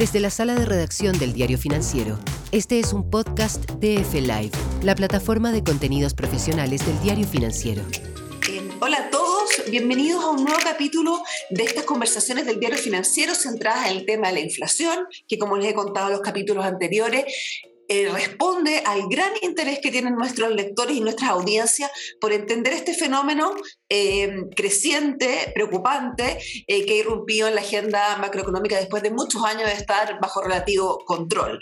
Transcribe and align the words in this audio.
Desde 0.00 0.18
la 0.18 0.30
sala 0.30 0.54
de 0.54 0.64
redacción 0.64 1.18
del 1.18 1.34
Diario 1.34 1.58
Financiero, 1.58 2.18
este 2.52 2.78
es 2.78 2.94
un 2.94 3.10
podcast 3.10 3.70
de 3.72 3.96
F 3.96 4.18
Live, 4.18 4.52
la 4.82 4.94
plataforma 4.94 5.52
de 5.52 5.62
contenidos 5.62 6.14
profesionales 6.14 6.86
del 6.86 6.98
Diario 7.02 7.26
Financiero. 7.26 7.82
hola 8.80 8.96
a 8.96 9.10
todos, 9.10 9.62
bienvenidos 9.70 10.24
a 10.24 10.30
un 10.30 10.44
nuevo 10.44 10.58
capítulo 10.64 11.22
de 11.50 11.64
estas 11.64 11.84
conversaciones 11.84 12.46
del 12.46 12.58
Diario 12.58 12.78
Financiero 12.78 13.34
centradas 13.34 13.90
en 13.90 13.98
el 13.98 14.06
tema 14.06 14.28
de 14.28 14.32
la 14.32 14.40
inflación, 14.40 15.06
que 15.28 15.38
como 15.38 15.58
les 15.58 15.70
he 15.70 15.74
contado 15.74 16.06
en 16.06 16.12
los 16.14 16.22
capítulos 16.22 16.64
anteriores, 16.64 17.24
eh, 17.92 18.08
responde 18.08 18.84
al 18.86 19.08
gran 19.08 19.32
interés 19.42 19.80
que 19.80 19.90
tienen 19.90 20.14
nuestros 20.14 20.54
lectores 20.54 20.96
y 20.96 21.00
nuestras 21.00 21.30
audiencias 21.30 21.90
por 22.20 22.32
entender 22.32 22.72
este 22.72 22.94
fenómeno 22.94 23.52
eh, 23.88 24.44
creciente, 24.54 25.50
preocupante, 25.56 26.38
eh, 26.68 26.86
que 26.86 26.92
ha 26.92 26.96
irrumpido 26.98 27.48
en 27.48 27.56
la 27.56 27.62
agenda 27.62 28.16
macroeconómica 28.18 28.76
después 28.76 29.02
de 29.02 29.10
muchos 29.10 29.42
años 29.42 29.64
de 29.64 29.72
estar 29.72 30.20
bajo 30.20 30.40
relativo 30.40 30.98
control. 31.04 31.58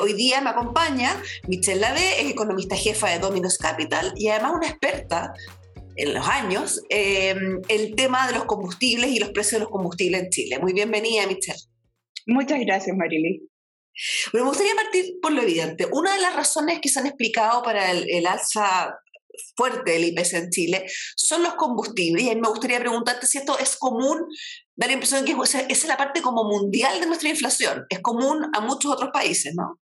hoy 0.00 0.14
día 0.14 0.40
me 0.40 0.48
acompaña 0.48 1.22
Michelle 1.46 1.80
Lade, 1.80 2.22
es 2.22 2.30
economista 2.30 2.74
jefa 2.74 3.10
de 3.10 3.18
Dominos 3.18 3.58
Capital 3.58 4.14
y 4.16 4.28
además 4.28 4.52
una 4.54 4.68
experta 4.68 5.34
en 5.96 6.14
los 6.14 6.26
años 6.26 6.80
el 6.88 7.94
tema 7.96 8.26
de 8.28 8.32
los 8.32 8.46
combustibles 8.46 9.10
y 9.10 9.18
los 9.18 9.28
precios 9.28 9.60
de 9.60 9.64
los 9.64 9.68
combustibles 9.68 10.22
en 10.22 10.30
Chile. 10.30 10.58
Muy 10.58 10.72
bienvenida, 10.72 11.26
Michelle. 11.26 11.60
Muchas 12.26 12.60
gracias, 12.60 12.96
Marily. 12.96 13.46
Pero 14.32 14.44
me 14.44 14.50
gustaría 14.50 14.74
partir 14.74 15.14
por 15.20 15.32
lo 15.32 15.42
evidente. 15.42 15.86
Una 15.90 16.14
de 16.14 16.20
las 16.20 16.34
razones 16.34 16.80
que 16.80 16.88
se 16.88 17.00
han 17.00 17.06
explicado 17.06 17.62
para 17.62 17.90
el, 17.90 18.26
alza 18.26 18.94
fuerte 19.54 19.92
del 19.92 20.04
IPC 20.04 20.32
en 20.34 20.50
Chile 20.50 20.86
son 21.16 21.42
los 21.42 21.54
combustibles. 21.54 22.24
Y 22.24 22.36
me 22.36 22.48
gustaría 22.48 22.80
preguntarte 22.80 23.26
si 23.26 23.38
esto 23.38 23.58
es 23.58 23.76
común, 23.76 24.26
da 24.74 24.86
la 24.86 24.94
impresión 24.94 25.24
que 25.24 25.36
esa 25.42 25.60
es 25.60 25.86
la 25.86 25.96
parte 25.96 26.22
como 26.22 26.44
mundial 26.44 27.00
de 27.00 27.06
nuestra 27.06 27.28
inflación. 27.28 27.86
Es 27.88 28.00
común 28.00 28.50
a 28.52 28.60
muchos 28.60 28.92
otros 28.92 29.10
países, 29.12 29.54
¿no? 29.54 29.80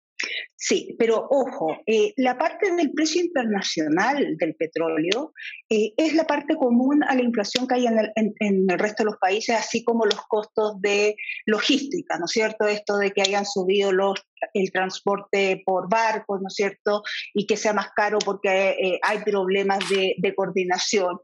Sí, 0.60 0.96
pero 0.98 1.28
ojo, 1.30 1.78
eh, 1.86 2.14
la 2.18 2.38
parte 2.38 2.72
del 2.72 2.92
precio 2.92 3.22
internacional 3.22 4.38
del 4.38 4.56
petróleo 4.56 5.34
eh, 5.70 5.94
es 5.96 6.16
la 6.16 6.26
parte 6.26 6.56
común 6.56 7.04
a 7.04 7.14
la 7.14 7.22
inflación 7.22 7.68
que 7.68 7.76
hay 7.76 7.86
en 7.86 8.70
el, 8.70 8.80
resto 8.80 9.04
de 9.04 9.12
los 9.12 9.18
países, 9.18 9.56
así 9.56 9.84
como 9.84 10.06
los 10.06 10.20
costos 10.28 10.82
de 10.82 11.16
logística, 11.46 12.18
¿no 12.18 12.26
es 12.26 12.32
cierto? 12.32 12.66
Esto 12.68 12.98
de 12.98 13.12
que 13.12 13.22
hayan 13.22 13.46
subido 13.46 13.92
los, 13.92 14.20
el 14.54 14.72
transporte 14.72 15.62
por 15.64 15.90
barco, 15.90 16.40
¿no 16.40 16.48
es 16.48 16.56
cierto? 16.56 17.04
Y 17.36 17.46
que 17.46 17.56
sea 17.56 17.74
más 17.74 17.92
caro 17.96 18.18
porque 18.20 18.70
eh, 18.72 19.00
hay 19.04 19.20
problemas 19.20 19.80
de, 19.90 20.34
coordinación. 20.36 21.20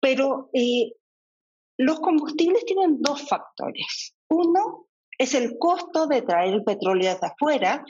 Pero 0.00 0.50
los 1.78 2.00
combustibles 2.00 2.64
tienen 2.66 3.00
dos 3.00 3.26
factores. 3.28 4.14
Uno 4.28 4.88
es 5.18 5.34
el 5.34 5.58
costo 5.58 6.06
de 6.06 6.22
traer 6.22 6.54
el 6.54 6.64
petróleo 6.64 7.14
de 7.14 7.26
afuera 7.26 7.84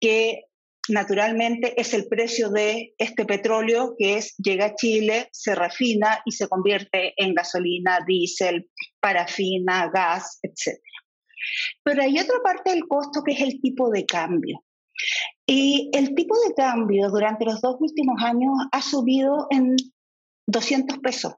que 0.00 0.44
naturalmente 0.88 1.80
es 1.80 1.94
el 1.94 2.06
precio 2.08 2.50
de 2.50 2.94
este 2.98 3.24
petróleo 3.24 3.94
que 3.98 4.16
es 4.16 4.36
llega 4.36 4.66
a 4.66 4.74
Chile, 4.74 5.28
se 5.32 5.54
refina 5.54 6.22
y 6.24 6.32
se 6.32 6.48
convierte 6.48 7.14
en 7.16 7.34
gasolina, 7.34 8.00
diésel, 8.06 8.70
parafina, 9.00 9.90
gas, 9.92 10.38
etc. 10.42 10.78
Pero 11.82 12.02
hay 12.02 12.18
otra 12.18 12.40
parte 12.42 12.70
del 12.70 12.86
costo 12.86 13.22
que 13.24 13.32
es 13.32 13.40
el 13.40 13.60
tipo 13.60 13.90
de 13.90 14.06
cambio. 14.06 14.62
Y 15.46 15.90
el 15.92 16.14
tipo 16.14 16.34
de 16.46 16.54
cambio 16.54 17.08
durante 17.10 17.44
los 17.44 17.60
dos 17.60 17.76
últimos 17.80 18.22
años 18.22 18.52
ha 18.72 18.82
subido 18.82 19.46
en 19.50 19.76
200 20.46 20.98
pesos. 20.98 21.34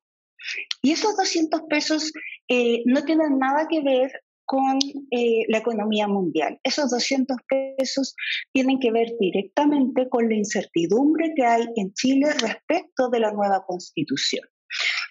Y 0.83 0.93
esos 0.93 1.17
200 1.17 1.63
pesos 1.69 2.13
eh, 2.49 2.83
no 2.87 3.05
tienen 3.05 3.39
nada 3.39 3.67
que 3.69 3.83
ver 3.83 4.13
con 4.49 4.79
eh, 5.11 5.45
la 5.49 5.59
economía 5.59 6.09
mundial. 6.09 6.59
Esos 6.65 6.91
200 6.91 7.37
pesos 7.77 8.17
tienen 8.51 8.81
que 8.81 8.91
ver 8.91 9.09
directamente 9.21 10.09
con 10.09 10.27
la 10.27 10.37
incertidumbre 10.37 11.35
que 11.37 11.45
hay 11.45 11.67
en 11.77 11.93
Chile 11.93 12.31
respecto 12.41 13.11
de 13.11 13.21
la 13.21 13.31
nueva 13.31 13.63
constitución. 13.67 14.49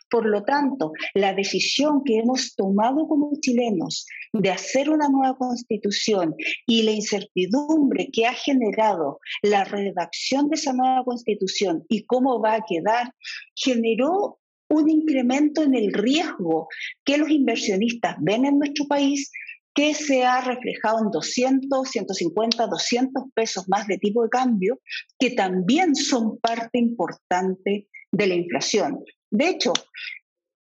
Por 0.09 0.25
lo 0.25 0.43
tanto, 0.43 0.91
la 1.13 1.35
decisión 1.35 2.03
que 2.03 2.17
hemos 2.17 2.55
tomado 2.55 3.07
como 3.07 3.31
chilenos 3.39 4.07
de 4.33 4.49
hacer 4.49 4.89
una 4.89 5.07
nueva 5.07 5.37
constitución 5.37 6.33
y 6.65 6.81
la 6.81 6.91
incertidumbre 6.93 8.09
que 8.11 8.25
ha 8.25 8.33
generado 8.33 9.19
la 9.43 9.65
redacción 9.65 10.49
de 10.49 10.55
esa 10.55 10.73
nueva 10.73 11.03
constitución 11.03 11.85
y 11.89 12.05
cómo 12.05 12.41
va 12.41 12.55
a 12.55 12.65
quedar, 12.67 13.13
generó 13.53 14.39
un 14.69 14.89
incremento 14.89 15.63
en 15.63 15.75
el 15.75 15.93
riesgo 15.93 16.67
que 17.05 17.17
los 17.17 17.29
inversionistas 17.29 18.15
ven 18.19 18.45
en 18.45 18.59
nuestro 18.59 18.85
país 18.87 19.31
que 19.73 19.93
se 19.93 20.25
ha 20.25 20.41
reflejado 20.41 20.99
en 21.03 21.11
200, 21.11 21.87
150, 21.87 22.65
200 22.65 23.23
pesos 23.35 23.69
más 23.69 23.85
de 23.85 23.99
tipo 23.99 24.23
de 24.23 24.29
cambio, 24.29 24.79
que 25.19 25.29
también 25.31 25.95
son 25.95 26.39
parte 26.39 26.79
importante 26.79 27.87
de 28.11 28.27
la 28.27 28.33
inflación. 28.33 29.03
De 29.29 29.49
hecho, 29.49 29.73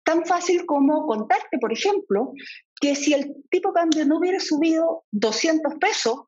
tan 0.04 0.26
fácil 0.26 0.66
como 0.66 1.06
contarte, 1.06 1.58
por 1.60 1.72
ejemplo, 1.72 2.32
que 2.80 2.96
si 2.96 3.12
el 3.12 3.32
tipo 3.48 3.68
de 3.68 3.74
cambio 3.74 4.06
no 4.06 4.18
hubiera 4.18 4.40
subido 4.40 5.04
200 5.12 5.74
pesos, 5.80 6.24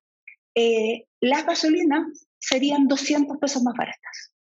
eh, 0.55 1.05
las 1.21 1.47
gasolinas 1.47 2.29
serían 2.39 2.87
200 2.87 3.39
pesos 3.39 3.63
más 3.63 3.75
baratas. 3.77 4.33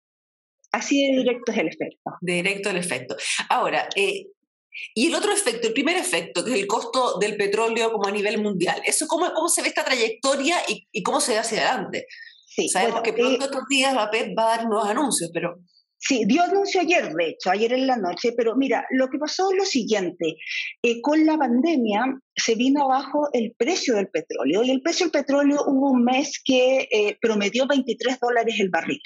Así 0.76 1.06
de 1.06 1.18
directo 1.18 1.52
es 1.52 1.58
el 1.58 1.68
efecto. 1.68 2.10
directo 2.20 2.68
el 2.68 2.76
efecto. 2.76 3.16
Ahora, 3.48 3.88
eh, 3.96 4.26
y 4.94 5.06
el 5.06 5.14
otro 5.14 5.32
efecto, 5.32 5.68
el 5.68 5.72
primer 5.72 5.96
efecto, 5.96 6.44
que 6.44 6.50
es 6.52 6.60
el 6.60 6.66
costo 6.66 7.18
del 7.18 7.36
petróleo 7.38 7.90
como 7.90 8.06
a 8.06 8.10
nivel 8.10 8.42
mundial. 8.42 8.82
¿Eso 8.84 9.06
cómo, 9.06 9.32
cómo 9.32 9.48
se 9.48 9.62
ve 9.62 9.68
esta 9.68 9.84
trayectoria 9.84 10.58
y, 10.68 11.02
cómo 11.02 11.20
se 11.20 11.32
ve 11.32 11.38
hacia 11.38 11.70
adelante? 11.70 12.06
Sí, 12.46 12.68
Sabemos 12.68 13.00
que 13.00 13.14
pronto 13.14 13.44
eh, 13.44 13.48
estos 13.50 13.62
días 13.70 13.94
la 13.94 14.10
PEP 14.10 14.36
va 14.38 14.44
a 14.44 14.56
dar 14.56 14.66
nuevos 14.68 14.88
anuncios, 14.88 15.30
pero... 15.32 15.58
Sí, 15.98 16.24
dio 16.26 16.42
anuncio 16.42 16.82
ayer, 16.82 17.10
de 17.14 17.30
hecho, 17.30 17.50
ayer 17.50 17.72
en 17.72 17.86
la 17.86 17.96
noche, 17.96 18.32
pero 18.36 18.54
mira, 18.54 18.86
lo 18.90 19.08
que 19.08 19.18
pasó 19.18 19.50
es 19.50 19.56
lo 19.56 19.64
siguiente, 19.64 20.36
eh, 20.82 21.00
con 21.00 21.24
la 21.24 21.38
pandemia 21.38 22.18
se 22.36 22.54
vino 22.54 22.84
abajo 22.84 23.30
el 23.32 23.54
precio 23.56 23.94
del 23.94 24.08
petróleo 24.08 24.62
y 24.62 24.70
el 24.70 24.82
precio 24.82 25.06
del 25.06 25.22
petróleo 25.22 25.64
hubo 25.66 25.90
un 25.92 26.04
mes 26.04 26.40
que 26.44 26.86
eh, 26.92 27.16
promedió 27.20 27.66
23 27.66 28.20
dólares 28.20 28.56
el 28.60 28.68
barril. 28.68 29.00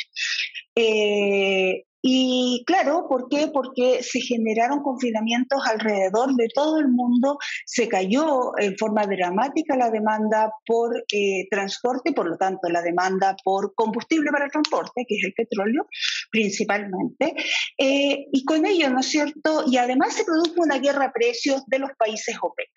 Eh, 0.74 1.84
y 2.02 2.64
claro, 2.66 3.06
¿por 3.08 3.28
qué? 3.28 3.48
Porque 3.52 4.02
se 4.02 4.20
generaron 4.20 4.82
confinamientos 4.82 5.60
alrededor 5.66 6.34
de 6.34 6.48
todo 6.54 6.78
el 6.78 6.88
mundo, 6.88 7.38
se 7.66 7.88
cayó 7.88 8.52
en 8.58 8.76
forma 8.78 9.06
dramática 9.06 9.76
la 9.76 9.90
demanda 9.90 10.50
por 10.64 11.04
eh, 11.12 11.46
transporte, 11.50 12.12
por 12.12 12.26
lo 12.26 12.38
tanto 12.38 12.70
la 12.70 12.80
demanda 12.80 13.36
por 13.44 13.74
combustible 13.74 14.30
para 14.30 14.48
transporte, 14.48 15.04
que 15.06 15.16
es 15.16 15.24
el 15.24 15.34
petróleo 15.34 15.86
principalmente, 16.30 17.34
eh, 17.76 18.26
y 18.32 18.44
con 18.44 18.64
ello, 18.64 18.88
¿no 18.88 19.00
es 19.00 19.06
cierto? 19.06 19.64
Y 19.66 19.76
además 19.76 20.14
se 20.14 20.24
produjo 20.24 20.54
una 20.56 20.78
guerra 20.78 21.06
a 21.06 21.12
precios 21.12 21.62
de 21.66 21.80
los 21.80 21.90
países 21.98 22.36
OPEC. 22.40 22.70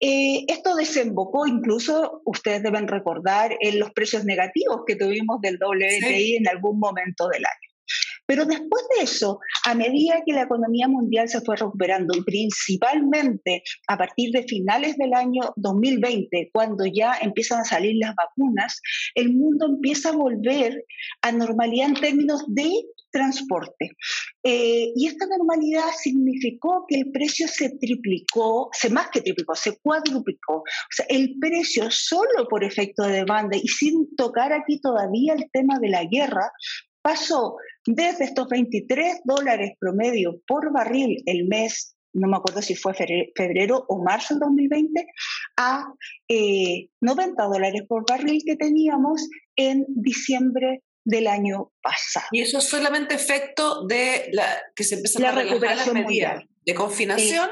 Eh, 0.00 0.44
esto 0.48 0.74
desembocó 0.74 1.46
incluso, 1.46 2.22
ustedes 2.24 2.62
deben 2.62 2.88
recordar, 2.88 3.56
en 3.60 3.78
los 3.78 3.90
precios 3.92 4.24
negativos 4.24 4.82
que 4.86 4.96
tuvimos 4.96 5.40
del 5.42 5.56
WTI 5.56 6.36
en 6.36 6.48
algún 6.48 6.78
momento 6.78 7.28
del 7.28 7.44
año. 7.44 7.70
Pero 8.30 8.44
después 8.44 8.84
de 8.96 9.02
eso, 9.02 9.40
a 9.66 9.74
medida 9.74 10.22
que 10.24 10.32
la 10.32 10.42
economía 10.42 10.86
mundial 10.86 11.28
se 11.28 11.40
fue 11.40 11.56
recuperando, 11.56 12.16
y 12.16 12.22
principalmente 12.22 13.64
a 13.88 13.98
partir 13.98 14.30
de 14.30 14.44
finales 14.44 14.96
del 14.96 15.14
año 15.14 15.52
2020, 15.56 16.50
cuando 16.52 16.84
ya 16.86 17.14
empiezan 17.20 17.60
a 17.60 17.64
salir 17.64 17.96
las 17.98 18.14
vacunas, 18.14 18.80
el 19.16 19.34
mundo 19.34 19.66
empieza 19.66 20.10
a 20.10 20.16
volver 20.16 20.84
a 21.22 21.32
normalidad 21.32 21.88
en 21.88 21.94
términos 21.94 22.44
de 22.46 22.70
transporte. 23.10 23.96
Eh, 24.42 24.92
y 24.94 25.06
esta 25.06 25.26
normalidad 25.26 25.90
significó 25.98 26.84
que 26.88 26.96
el 26.96 27.10
precio 27.12 27.46
se 27.48 27.70
triplicó, 27.78 28.70
se 28.72 28.90
más 28.90 29.10
que 29.10 29.20
triplicó, 29.20 29.54
se 29.54 29.78
cuadruplicó. 29.78 30.56
O 30.56 30.64
sea, 30.90 31.06
el 31.08 31.36
precio 31.40 31.90
solo 31.90 32.48
por 32.48 32.64
efecto 32.64 33.04
de 33.04 33.18
demanda 33.18 33.56
y 33.56 33.68
sin 33.68 34.14
tocar 34.16 34.52
aquí 34.52 34.80
todavía 34.80 35.34
el 35.34 35.50
tema 35.52 35.78
de 35.78 35.88
la 35.88 36.04
guerra, 36.04 36.50
pasó 37.02 37.56
desde 37.86 38.24
estos 38.24 38.48
23 38.48 39.20
dólares 39.24 39.72
promedio 39.78 40.40
por 40.46 40.72
barril 40.72 41.22
el 41.26 41.46
mes, 41.46 41.96
no 42.12 42.28
me 42.28 42.36
acuerdo 42.36 42.60
si 42.60 42.74
fue 42.74 42.92
febrero 42.94 43.84
o 43.88 44.02
marzo 44.02 44.34
del 44.34 44.40
2020, 44.40 45.06
a 45.56 45.86
90 46.28 46.28
eh, 46.28 47.46
dólares 47.52 47.82
por 47.88 48.04
barril 48.08 48.42
que 48.44 48.56
teníamos 48.56 49.28
en 49.56 49.84
diciembre 49.88 50.82
del 51.04 51.26
año 51.26 51.72
pasado. 51.82 52.26
Y 52.32 52.42
eso 52.42 52.58
es 52.58 52.64
solamente 52.64 53.14
efecto 53.14 53.86
de 53.86 54.28
la 54.32 54.62
que 54.74 54.84
se 54.84 54.96
empezó 54.96 55.26
a 55.26 55.32
recuperación 55.32 55.96
las 55.96 56.06
medidas 56.06 56.44
de 56.64 56.74
confinación. 56.74 57.50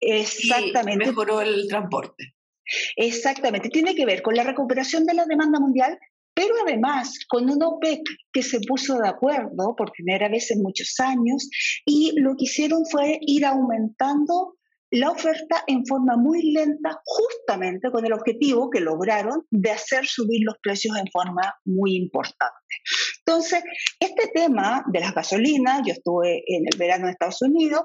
exactamente. 0.00 1.04
Y 1.04 1.08
mejoró 1.08 1.40
el 1.40 1.66
transporte. 1.68 2.34
Exactamente. 2.96 3.68
Tiene 3.68 3.94
que 3.94 4.04
ver 4.04 4.22
con 4.22 4.34
la 4.34 4.42
recuperación 4.42 5.04
de 5.04 5.14
la 5.14 5.24
demanda 5.24 5.60
mundial 5.60 5.98
pero 6.36 6.54
además 6.66 7.18
con 7.28 7.48
un 7.48 7.62
OPEC 7.62 8.02
que 8.30 8.42
se 8.42 8.60
puso 8.60 8.98
de 8.98 9.08
acuerdo 9.08 9.74
por 9.74 9.90
primera 9.90 10.28
vez 10.28 10.50
en 10.50 10.60
muchos 10.60 11.00
años 11.00 11.48
y 11.86 12.12
lo 12.20 12.36
que 12.36 12.44
hicieron 12.44 12.84
fue 12.84 13.18
ir 13.22 13.46
aumentando 13.46 14.58
la 14.90 15.10
oferta 15.10 15.64
en 15.66 15.84
forma 15.84 16.16
muy 16.16 16.52
lenta, 16.52 17.00
justamente 17.04 17.90
con 17.90 18.04
el 18.06 18.12
objetivo 18.12 18.70
que 18.70 18.80
lograron 18.80 19.44
de 19.50 19.70
hacer 19.70 20.06
subir 20.06 20.42
los 20.44 20.56
precios 20.62 20.96
en 20.96 21.06
forma 21.10 21.54
muy 21.64 21.96
importante. 21.96 22.54
Entonces, 23.26 23.62
este 23.98 24.28
tema 24.32 24.84
de 24.92 25.00
las 25.00 25.14
gasolinas, 25.14 25.82
yo 25.84 25.92
estuve 25.92 26.44
en 26.46 26.64
el 26.70 26.78
verano 26.78 27.04
en 27.04 27.10
Estados 27.10 27.42
Unidos, 27.42 27.82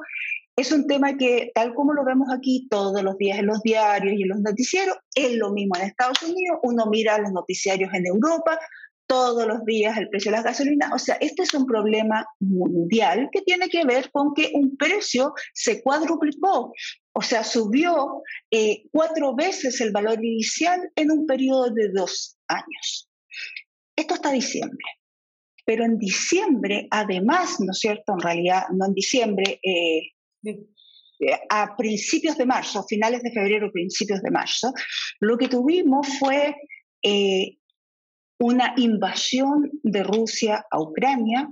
es 0.55 0.71
un 0.71 0.85
tema 0.85 1.17
que, 1.17 1.51
tal 1.55 1.73
como 1.73 1.93
lo 1.93 2.03
vemos 2.03 2.27
aquí 2.31 2.67
todos 2.69 3.01
los 3.01 3.17
días 3.17 3.39
en 3.39 3.47
los 3.47 3.61
diarios 3.61 4.13
y 4.13 4.23
en 4.23 4.29
los 4.29 4.41
noticieros, 4.41 4.97
es 5.15 5.35
lo 5.37 5.51
mismo 5.51 5.75
en 5.77 5.87
Estados 5.87 6.21
Unidos, 6.21 6.59
uno 6.63 6.85
mira 6.87 7.17
los 7.17 7.31
noticiarios 7.31 7.91
en 7.93 8.05
Europa, 8.05 8.59
todos 9.11 9.45
los 9.45 9.65
días 9.65 9.97
el 9.97 10.07
precio 10.07 10.31
de 10.31 10.37
las 10.37 10.45
gasolinas. 10.45 10.89
O 10.93 10.97
sea, 10.97 11.15
este 11.15 11.43
es 11.43 11.53
un 11.53 11.65
problema 11.65 12.25
mundial 12.39 13.27
que 13.29 13.41
tiene 13.41 13.67
que 13.67 13.83
ver 13.83 14.09
con 14.09 14.33
que 14.33 14.51
un 14.53 14.77
precio 14.77 15.33
se 15.53 15.83
cuadruplicó, 15.83 16.71
o 17.11 17.21
sea, 17.21 17.43
subió 17.43 18.23
eh, 18.49 18.83
cuatro 18.89 19.35
veces 19.35 19.81
el 19.81 19.91
valor 19.91 20.23
inicial 20.23 20.79
en 20.95 21.11
un 21.11 21.25
periodo 21.25 21.71
de 21.71 21.89
dos 21.89 22.37
años. 22.47 23.09
Esto 23.97 24.13
está 24.13 24.31
diciembre. 24.31 24.85
Pero 25.65 25.83
en 25.83 25.97
diciembre, 25.99 26.87
además, 26.89 27.59
¿no 27.59 27.71
es 27.71 27.79
cierto? 27.79 28.13
En 28.13 28.21
realidad, 28.21 28.63
no 28.73 28.85
en 28.85 28.93
diciembre, 28.93 29.59
eh, 29.61 30.03
eh, 30.45 31.39
a 31.49 31.75
principios 31.75 32.37
de 32.37 32.45
marzo, 32.45 32.85
finales 32.87 33.21
de 33.23 33.31
febrero, 33.33 33.73
principios 33.73 34.21
de 34.21 34.31
marzo, 34.31 34.71
lo 35.19 35.37
que 35.37 35.49
tuvimos 35.49 36.07
fue 36.17 36.55
una 38.41 38.73
invasión 38.75 39.69
de 39.83 40.03
Rusia 40.03 40.65
a 40.71 40.81
Ucrania, 40.81 41.47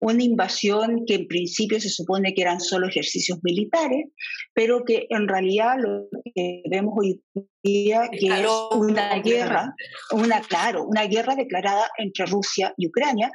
una 0.00 0.22
invasión 0.22 1.04
que 1.06 1.14
en 1.14 1.28
principio 1.28 1.80
se 1.80 1.88
supone 1.88 2.34
que 2.34 2.42
eran 2.42 2.60
solo 2.60 2.88
ejercicios 2.88 3.38
militares, 3.44 4.06
pero 4.52 4.84
que 4.84 5.06
en 5.10 5.28
realidad 5.28 5.76
lo 5.78 6.08
que 6.34 6.62
vemos 6.68 6.94
hoy 6.96 7.22
día 7.62 8.08
que 8.10 8.26
es 8.26 8.48
una 8.72 9.20
guerra, 9.20 9.76
una 10.10 10.40
claro, 10.40 10.84
una 10.88 11.06
guerra 11.06 11.36
declarada 11.36 11.88
entre 11.98 12.26
Rusia 12.26 12.74
y 12.76 12.88
Ucrania, 12.88 13.30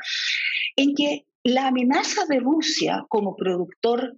en 0.75 0.93
que 0.93 1.25
la 1.43 1.67
amenaza 1.67 2.25
de 2.27 2.39
Rusia 2.39 3.05
como 3.07 3.37
productor 3.37 4.17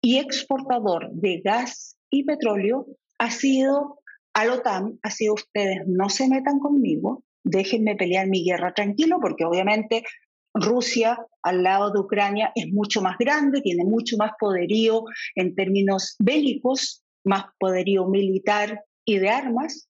y 0.00 0.18
exportador 0.18 1.10
de 1.10 1.40
gas 1.44 1.96
y 2.10 2.22
petróleo 2.22 2.86
ha 3.18 3.32
sido 3.32 3.98
a 4.34 4.44
la 4.44 4.54
OTAN, 4.54 5.00
ha 5.02 5.10
sido 5.10 5.34
ustedes 5.34 5.80
no 5.88 6.08
se 6.08 6.28
metan 6.28 6.60
conmigo, 6.60 7.24
déjenme 7.44 7.96
pelear 7.96 8.26
mi 8.26 8.44
guerra 8.44 8.72
tranquilo, 8.74 9.18
porque 9.20 9.44
obviamente 9.44 10.04
Rusia 10.54 11.18
al 11.42 11.62
lado 11.62 11.92
de 11.92 12.00
Ucrania 12.00 12.52
es 12.54 12.72
mucho 12.72 13.00
más 13.00 13.16
grande, 13.18 13.60
tiene 13.60 13.84
mucho 13.84 14.16
más 14.16 14.32
poderío 14.38 15.04
en 15.36 15.54
términos 15.54 16.16
bélicos, 16.18 17.02
más 17.24 17.44
poderío 17.58 18.06
militar 18.08 18.84
y 19.04 19.18
de 19.18 19.30
armas. 19.30 19.88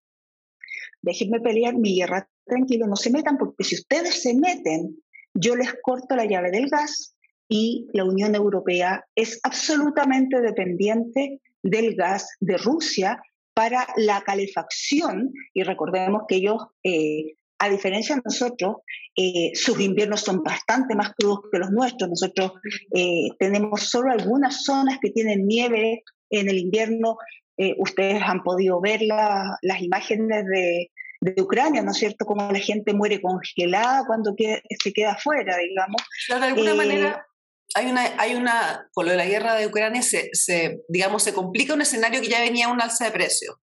Déjenme 1.02 1.41
pelear 1.41 1.76
mi 1.76 1.97
guerra 1.97 2.29
tranquilo, 2.44 2.87
no 2.87 2.97
se 2.97 3.11
metan, 3.11 3.38
porque 3.38 3.64
si 3.64 3.76
ustedes 3.76 4.23
se 4.23 4.35
meten, 4.35 4.97
yo 5.35 5.56
les 5.56 5.75
corto 5.82 6.17
la 6.17 6.26
llave 6.26 6.50
del 6.50 6.69
gas 6.69 7.14
y 7.49 7.87
la 7.93 8.05
Unión 8.05 8.35
Europea 8.35 9.05
es 9.14 9.41
absolutamente 9.43 10.41
dependiente 10.41 11.41
del 11.62 11.94
gas 11.94 12.29
de 12.41 12.56
Rusia 12.58 13.20
para 13.55 13.87
la 13.97 14.23
calefacción, 14.23 15.32
y 15.52 15.62
recordemos 15.62 16.23
que 16.29 16.37
ellos 16.37 16.62
eh, 16.82 17.35
a 17.60 17.68
diferencia 17.68 18.16
de 18.16 18.22
nosotros, 18.24 18.76
eh, 19.14 19.52
sus 19.54 19.78
inviernos 19.80 20.22
son 20.22 20.42
bastante 20.42 20.94
más 20.94 21.12
crudos 21.12 21.40
que 21.52 21.58
los 21.58 21.70
nuestros. 21.70 22.08
Nosotros 22.08 22.52
eh, 22.94 23.28
tenemos 23.38 23.82
solo 23.82 24.10
algunas 24.10 24.64
zonas 24.64 24.98
que 25.00 25.10
tienen 25.10 25.46
nieve 25.46 26.02
en 26.30 26.48
el 26.48 26.58
invierno. 26.58 27.18
Eh, 27.58 27.74
ustedes 27.78 28.22
han 28.22 28.42
podido 28.42 28.80
ver 28.80 29.02
las 29.02 29.82
imágenes 29.82 30.44
de, 30.46 30.90
Ucrania, 31.36 31.82
¿no 31.82 31.90
es 31.90 31.98
cierto? 31.98 32.24
Cómo 32.24 32.50
la 32.50 32.58
gente 32.58 32.94
muere 32.94 33.20
congelada 33.20 34.04
cuando 34.06 34.34
se 34.34 34.92
queda 34.94 35.12
afuera, 35.12 35.54
digamos. 35.58 36.02
de 36.28 36.46
alguna 36.46 36.74
manera 36.74 37.26
hay 37.74 37.90
una, 37.90 38.14
hay 38.18 38.34
una, 38.36 38.88
con 38.94 39.04
lo 39.04 39.10
de 39.10 39.18
la 39.18 39.26
guerra 39.26 39.54
de 39.54 39.66
Ucrania, 39.66 40.00
se, 40.02 40.80
digamos, 40.88 41.22
se 41.22 41.34
complica 41.34 41.74
un 41.74 41.82
escenario 41.82 42.22
que 42.22 42.28
ya 42.28 42.40
venía 42.40 42.66
a 42.66 42.72
un 42.72 42.80
alza 42.80 43.04
de 43.04 43.10
precio. 43.10 43.60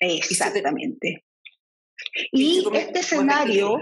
Exactamente. 0.00 1.24
Y 2.32 2.64
este 2.74 3.00
escenario 3.00 3.80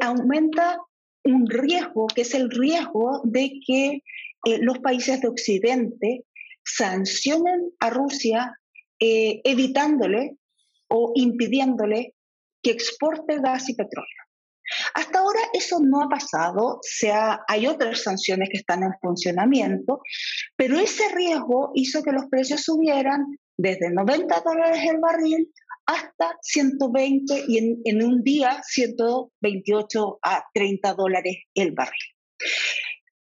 aumenta 0.00 0.78
un 1.24 1.46
riesgo, 1.48 2.06
que 2.06 2.22
es 2.22 2.34
el 2.34 2.50
riesgo 2.50 3.20
de 3.24 3.60
que 3.66 4.02
eh, 4.44 4.58
los 4.60 4.78
países 4.78 5.20
de 5.20 5.28
Occidente 5.28 6.24
sancionen 6.64 7.70
a 7.80 7.90
Rusia 7.90 8.58
eh, 9.00 9.40
evitándole 9.44 10.36
o 10.88 11.12
impidiéndole 11.14 12.14
que 12.62 12.70
exporte 12.70 13.38
gas 13.40 13.68
y 13.68 13.74
petróleo. 13.74 14.08
Hasta 14.94 15.20
ahora 15.20 15.40
eso 15.54 15.78
no 15.80 16.02
ha 16.02 16.08
pasado, 16.08 16.78
sea, 16.82 17.40
hay 17.48 17.66
otras 17.66 18.02
sanciones 18.02 18.50
que 18.50 18.58
están 18.58 18.82
en 18.82 18.92
funcionamiento, 19.00 20.02
pero 20.56 20.78
ese 20.78 21.08
riesgo 21.14 21.70
hizo 21.74 22.02
que 22.02 22.12
los 22.12 22.26
precios 22.26 22.64
subieran 22.64 23.38
desde 23.56 23.90
90 23.90 24.40
dólares 24.40 24.80
el 24.88 24.98
barril 24.98 25.52
hasta 25.88 26.36
120 26.42 27.44
y 27.48 27.80
en, 27.84 28.02
un 28.04 28.22
día 28.22 28.60
128 28.62 30.18
a 30.22 30.44
30 30.52 30.94
dólares 30.94 31.36
el 31.54 31.72
barril. 31.72 31.98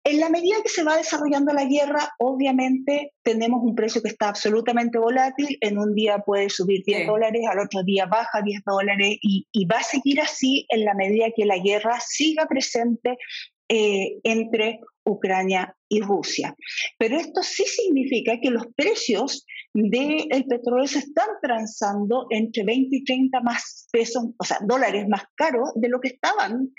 En 0.04 0.20
la 0.20 0.30
medida 0.30 0.58
que 0.64 0.70
se 0.70 0.84
va 0.84 0.98
desarrollando 0.98 1.54
la 1.54 1.66
guerra, 1.66 2.10
obviamente 2.20 3.14
tenemos 3.24 3.62
un 3.64 3.76
precio 3.76 4.02
que 4.02 4.10
está 4.10 4.30
absolutamente 4.30 4.98
volátil. 4.98 5.58
En 5.62 5.78
un 5.78 5.94
día 5.94 6.20
puede 6.20 6.50
subir 6.50 6.84
10 6.86 7.08
dólares, 7.08 7.42
al 7.50 7.60
otro 7.60 7.84
día 7.84 8.06
baja 8.06 8.42
10 8.44 8.64
dólares 8.66 9.18
y, 9.22 9.48
y, 9.52 9.66
va 9.66 9.78
a 9.78 9.84
seguir 9.84 10.22
así 10.22 10.66
en 10.70 10.86
la 10.86 10.94
medida 10.96 11.28
que 11.36 11.46
la 11.46 11.58
guerra 11.58 12.00
siga 12.00 12.46
presente 12.48 13.18
eh, 13.68 14.20
entre 14.24 14.80
Ucrania 15.04 15.76
y 15.90 16.02
Rusia. 16.02 16.56
Pero 17.00 17.18
esto 17.18 17.42
sí 17.42 17.64
significa 17.66 18.40
que 18.40 18.52
los 18.52 18.68
precios 18.76 19.46
del 19.76 20.46
petróleo 20.48 20.88
se 20.88 21.00
están 21.00 21.28
transando 21.42 22.28
entre 22.30 22.64
20 22.64 22.96
y 22.96 23.04
30 23.04 23.42
más 23.42 23.88
pesos, 23.92 24.24
o 24.38 24.44
sea, 24.46 24.58
dólares 24.62 25.06
más 25.10 25.24
caros 25.36 25.72
de 25.76 25.90
lo 25.90 26.00
que 26.00 26.10
estaban 26.10 26.74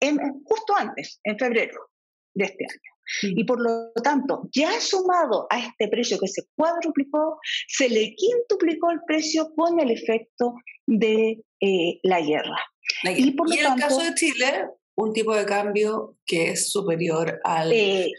en, 0.00 0.18
justo 0.44 0.74
antes, 0.76 1.20
en 1.22 1.38
febrero 1.38 1.90
de 2.34 2.46
este 2.46 2.64
año. 2.64 3.36
Y 3.36 3.44
por 3.44 3.60
lo 3.60 3.92
tanto, 4.02 4.48
ya 4.52 4.80
sumado 4.80 5.46
a 5.50 5.60
este 5.60 5.86
precio 5.86 6.18
que 6.18 6.26
se 6.26 6.42
cuadruplicó, 6.56 7.38
se 7.68 7.88
le 7.88 8.14
quintuplicó 8.14 8.90
el 8.90 9.00
precio 9.06 9.52
con 9.54 9.78
el 9.78 9.92
efecto 9.92 10.54
de 10.86 11.44
eh, 11.60 12.00
la 12.02 12.20
guerra. 12.20 12.58
Y, 13.04 13.32
por 13.32 13.52
en 13.52 13.58
el 13.60 13.80
caso 13.80 14.02
de 14.02 14.14
Chile, 14.14 14.66
un 14.96 15.12
tipo 15.12 15.34
de 15.34 15.46
cambio 15.46 16.16
que 16.26 16.50
es 16.50 16.70
superior 16.70 17.40
al, 17.44 17.72
eh, 17.72 18.10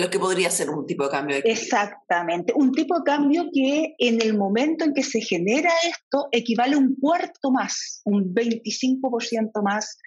lo 0.00 0.10
que 0.10 0.18
podría 0.18 0.50
ser 0.50 0.70
un 0.70 0.86
tipo 0.86 1.04
de 1.04 1.10
cambio. 1.10 1.36
De 1.36 1.42
exactamente, 1.44 2.52
un 2.56 2.72
tipo 2.72 2.98
de 2.98 3.04
cambio 3.04 3.48
que 3.52 3.94
en 3.98 4.20
el 4.20 4.36
momento 4.36 4.84
en 4.84 4.94
que 4.94 5.02
se 5.02 5.20
genera 5.20 5.70
esto 5.84 6.28
equivale 6.32 6.76
un 6.76 6.96
cuarto 6.96 7.50
más, 7.50 8.02
un 8.04 8.34
25% 8.34 9.62
más 9.62 9.98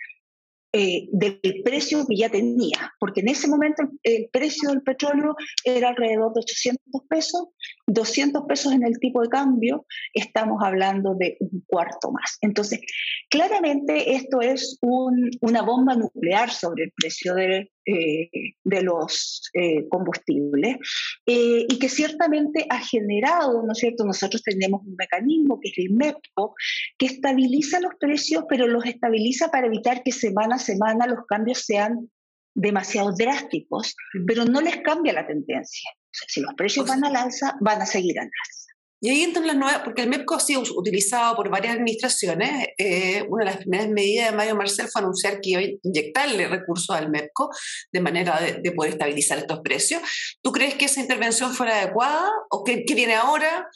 eh, 0.75 1.07
del 1.11 1.39
precio 1.63 2.03
que 2.07 2.17
ya 2.17 2.29
tenía, 2.29 2.91
porque 2.99 3.21
en 3.21 3.27
ese 3.27 3.47
momento 3.47 3.83
el, 4.01 4.27
precio 4.31 4.69
del 4.69 4.81
petróleo 4.81 5.35
era 5.63 5.89
alrededor 5.89 6.33
de 6.33 6.39
800 6.39 7.01
pesos, 7.07 7.43
200 7.87 8.43
pesos 8.47 8.73
en 8.73 8.83
el 8.83 8.97
tipo 8.99 9.21
de 9.21 9.29
cambio, 9.29 9.85
estamos 10.13 10.61
hablando 10.63 11.15
de 11.15 11.37
un 11.39 11.63
cuarto 11.65 12.11
más. 12.11 12.37
Entonces, 12.41 12.81
claramente 13.29 14.15
esto 14.15 14.41
es 14.41 14.77
una 14.81 15.61
bomba 15.61 15.95
nuclear 15.95 16.49
sobre 16.49 16.85
el 16.85 16.91
precio 16.95 17.35
de, 17.35 17.71
eh, 17.85 18.29
de 18.63 18.81
los 18.81 19.49
eh, 19.53 19.87
combustibles 19.89 20.77
eh, 21.25 21.65
y 21.67 21.79
que 21.79 21.89
ciertamente 21.89 22.65
ha 22.69 22.79
generado, 22.79 23.63
¿no 23.63 23.73
es 23.73 23.79
cierto? 23.79 24.05
Nosotros 24.05 24.41
tenemos 24.41 24.81
un 24.85 24.95
mecanismo 24.95 25.59
que 25.59 25.69
es 25.69 25.77
el 25.77 25.91
MEPCO 25.91 26.55
que 26.97 27.07
estabiliza 27.07 27.81
los 27.81 27.95
precios, 27.99 28.45
pero 28.47 28.67
los 28.67 28.85
estabiliza 28.85 29.49
para 29.49 29.67
evitar 29.67 30.03
que 30.03 30.11
semana 30.13 30.55
a 30.55 30.59
semana 30.59 31.07
los 31.07 31.25
cambios 31.27 31.65
sean 31.65 32.09
demasiado 32.55 33.13
drásticos, 33.13 33.95
pero 34.27 34.45
no 34.45 34.61
les 34.61 34.77
cambia 34.77 35.11
la 35.11 35.27
tendencia. 35.27 35.89
Si 36.27 36.41
los 36.41 36.53
precios 36.55 36.87
van 36.87 37.03
al 37.03 37.15
alza, 37.15 37.55
van 37.59 37.81
a 37.81 37.85
seguir 37.85 38.19
al 38.19 38.25
alza. 38.25 38.63
Y 39.03 39.09
ahí 39.09 39.21
entran 39.21 39.45
las 39.45 39.57
nuevas, 39.57 39.81
porque 39.83 40.03
el 40.03 40.07
MEPCO 40.07 40.35
ha 40.35 40.39
sido 40.39 40.61
utilizado 40.77 41.35
por 41.35 41.49
varias 41.49 41.75
administraciones. 41.75 42.67
Eh, 42.77 43.21
una 43.27 43.43
de 43.43 43.51
las 43.51 43.57
primeras 43.57 43.89
medidas 43.89 44.31
de 44.31 44.37
Mario 44.37 44.55
Marcel 44.55 44.87
fue 44.87 45.01
anunciar 45.01 45.41
que 45.41 45.49
iba 45.49 45.59
a 45.59 45.65
inyectarle 45.83 46.47
recursos 46.47 46.95
al 46.95 47.09
MEPCO 47.09 47.49
de 47.91 47.99
manera 47.99 48.39
de, 48.39 48.71
poder 48.71 48.93
estabilizar 48.93 49.39
estos 49.39 49.59
precios. 49.59 50.01
¿Tú 50.41 50.53
crees 50.53 50.75
que 50.75 50.85
esa 50.85 51.01
intervención 51.01 51.53
fue 51.53 51.69
adecuada 51.69 52.31
o 52.49 52.63
qué, 52.63 52.85
viene 52.95 53.15
ahora? 53.15 53.67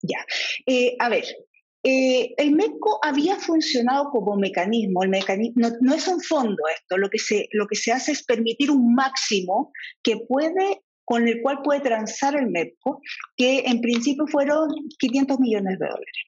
Ya, 0.00 0.24
eh, 0.64 0.96
a 1.00 1.10
ver, 1.10 1.26
eh, 1.82 2.34
el 2.38 2.52
MEPCO 2.52 2.98
había 3.02 3.36
funcionado 3.36 4.08
como 4.10 4.36
mecanismo, 4.36 5.02
el 5.02 5.10
mecanismo 5.10 5.68
no, 5.82 5.94
es 5.94 6.08
un 6.08 6.20
fondo 6.20 6.62
esto, 6.74 6.96
lo 6.96 7.10
que, 7.10 7.18
se, 7.18 7.46
lo 7.52 7.66
que 7.66 7.76
se 7.76 7.92
hace 7.92 8.12
es 8.12 8.24
permitir 8.24 8.70
un 8.70 8.94
máximo 8.94 9.70
que 10.02 10.16
puede 10.26 10.82
con 11.06 11.26
el 11.26 11.40
cual 11.40 11.62
puede 11.62 11.80
transar 11.80 12.36
el 12.36 12.50
MEPCO, 12.50 13.00
que 13.36 13.60
en 13.60 13.80
principio 13.80 14.26
fueron 14.26 14.68
500 14.98 15.38
millones 15.38 15.78
de 15.78 15.86
dólares. 15.86 16.24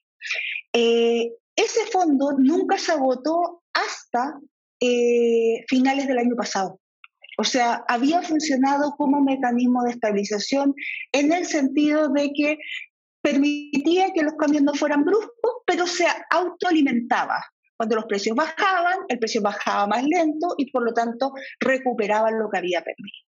Eh, 0.73 1.33
ese 1.57 1.85
fondo 1.87 2.33
nunca 2.39 2.79
se 2.79 2.93
agotó 2.93 3.63
hasta 3.73 4.39
eh, 4.81 5.65
finales 5.69 6.07
del 6.07 6.19
año 6.19 6.37
pasado. 6.37 6.81
O 7.39 7.45
sea, 7.45 7.85
había 7.89 8.23
funcionado 8.23 8.95
como 8.97 9.21
mecanismo 9.21 9.83
de 9.83 9.91
estabilización 9.91 10.75
en 11.13 11.33
el 11.33 11.45
sentido 11.47 12.09
de 12.11 12.31
que 12.33 12.59
permitía 13.21 14.13
que 14.13 14.23
los 14.23 14.35
cambios 14.35 14.63
no 14.63 14.75
fueran 14.75 15.05
bruscos, 15.05 15.63
pero 15.67 15.87
se 15.89 16.07
autoalimentaba. 16.31 17.45
Cuando 17.77 17.97
los 17.97 18.07
precios 18.07 18.37
bajaban, 18.37 18.99
el 19.09 19.19
precio 19.19 19.43
bajaba 19.43 19.89
más 19.89 20.05
lento 20.05 20.55
y 20.57 20.71
por 20.71 20.85
lo 20.85 20.93
tanto 20.93 21.33
recuperaban 21.59 22.39
lo 22.39 22.49
que 22.49 22.59
había 22.59 22.83
perdido. 22.83 23.19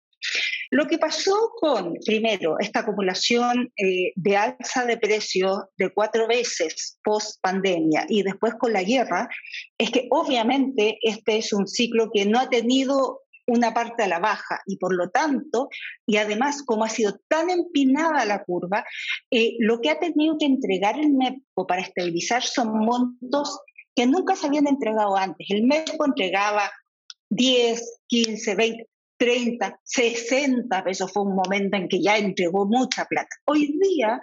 Lo 0.71 0.87
que 0.87 0.99
pasó 0.99 1.53
con, 1.61 1.95
primero, 2.07 2.57
esta 2.61 2.81
acumulación 2.81 3.73
eh, 3.77 4.13
de 4.15 4.37
alza 4.37 4.85
de 4.85 4.99
precios 4.99 5.65
de 5.77 5.93
cuatro 5.93 6.29
veces 6.29 6.99
post 7.03 7.41
pandemia 7.41 8.07
y 8.09 8.23
después 8.23 8.55
con 8.55 8.73
la 8.73 8.85
guerra, 8.85 9.29
es 9.77 9.91
que 9.91 10.07
obviamente 10.11 10.99
este 11.03 11.39
es 11.39 11.53
un 11.53 11.67
ciclo 11.67 12.11
que 12.13 12.25
no 12.25 12.39
ha 12.39 12.49
tenido 12.49 13.23
una 13.49 13.75
parte 13.75 14.05
a 14.05 14.09
la 14.09 14.21
baja 14.21 14.61
y 14.65 14.77
por 14.77 14.95
lo 14.95 15.11
tanto, 15.11 15.69
y 16.07 16.19
además 16.19 16.63
como 16.63 16.85
ha 16.85 16.89
sido 16.89 17.19
tan 17.29 17.51
empinada 17.51 18.25
la 18.25 18.45
curva, 18.45 18.85
eh, 19.31 19.57
lo 19.59 19.81
que 19.81 19.91
ha 19.91 19.99
tenido 19.99 20.39
que 20.39 20.47
entregar 20.47 21.01
el 21.01 21.13
MEPCO 21.13 21.67
para 21.67 21.83
estabilizar 21.83 22.45
son 22.45 22.79
montos 22.79 23.59
que 23.97 24.07
nunca 24.07 24.37
se 24.37 24.47
habían 24.47 24.69
entregado 24.69 25.17
antes. 25.17 25.49
El 25.51 25.65
MEPCO 25.65 26.07
entregaba 26.07 26.71
10, 27.31 28.03
15, 28.07 28.55
20, 28.55 28.90
30, 29.21 29.81
60 29.85 30.83
pesos 30.83 31.13
fue 31.13 31.25
un 31.25 31.35
momento 31.35 31.77
en 31.77 31.89
que 31.89 32.03
ya 32.03 32.17
entregó 32.17 32.65
mucha 32.65 33.05
plata. 33.05 33.29
Hoy 33.45 33.77
día 33.79 34.19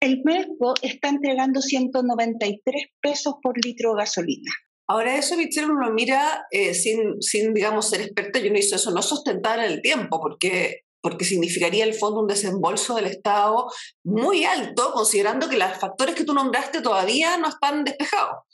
el 0.00 0.22
MEPCO 0.24 0.72
está 0.80 1.10
entregando 1.10 1.60
193 1.60 2.86
pesos 3.02 3.34
por 3.42 3.62
litro 3.62 3.92
de 3.92 3.98
gasolina. 3.98 4.50
Ahora 4.86 5.16
eso, 5.18 5.36
Michelle, 5.36 5.66
uno 5.66 5.92
mira 5.92 6.46
eh, 6.50 6.72
sin, 6.72 7.20
sin, 7.20 7.52
digamos, 7.52 7.90
ser 7.90 8.00
experta, 8.00 8.38
yo 8.38 8.50
no 8.50 8.58
hice 8.58 8.76
eso, 8.76 8.90
no 8.90 9.02
sustentable 9.02 9.66
en 9.66 9.72
el 9.72 9.82
tiempo, 9.82 10.18
porque, 10.18 10.84
porque 11.02 11.26
significaría 11.26 11.84
el 11.84 11.92
fondo 11.92 12.22
un 12.22 12.26
desembolso 12.26 12.94
del 12.94 13.04
Estado 13.04 13.66
muy 14.02 14.44
alto, 14.44 14.92
considerando 14.94 15.50
que 15.50 15.58
los 15.58 15.76
factores 15.76 16.14
que 16.14 16.24
tú 16.24 16.32
nombraste 16.32 16.80
todavía 16.80 17.36
no 17.36 17.48
están 17.48 17.84
despejados. 17.84 18.47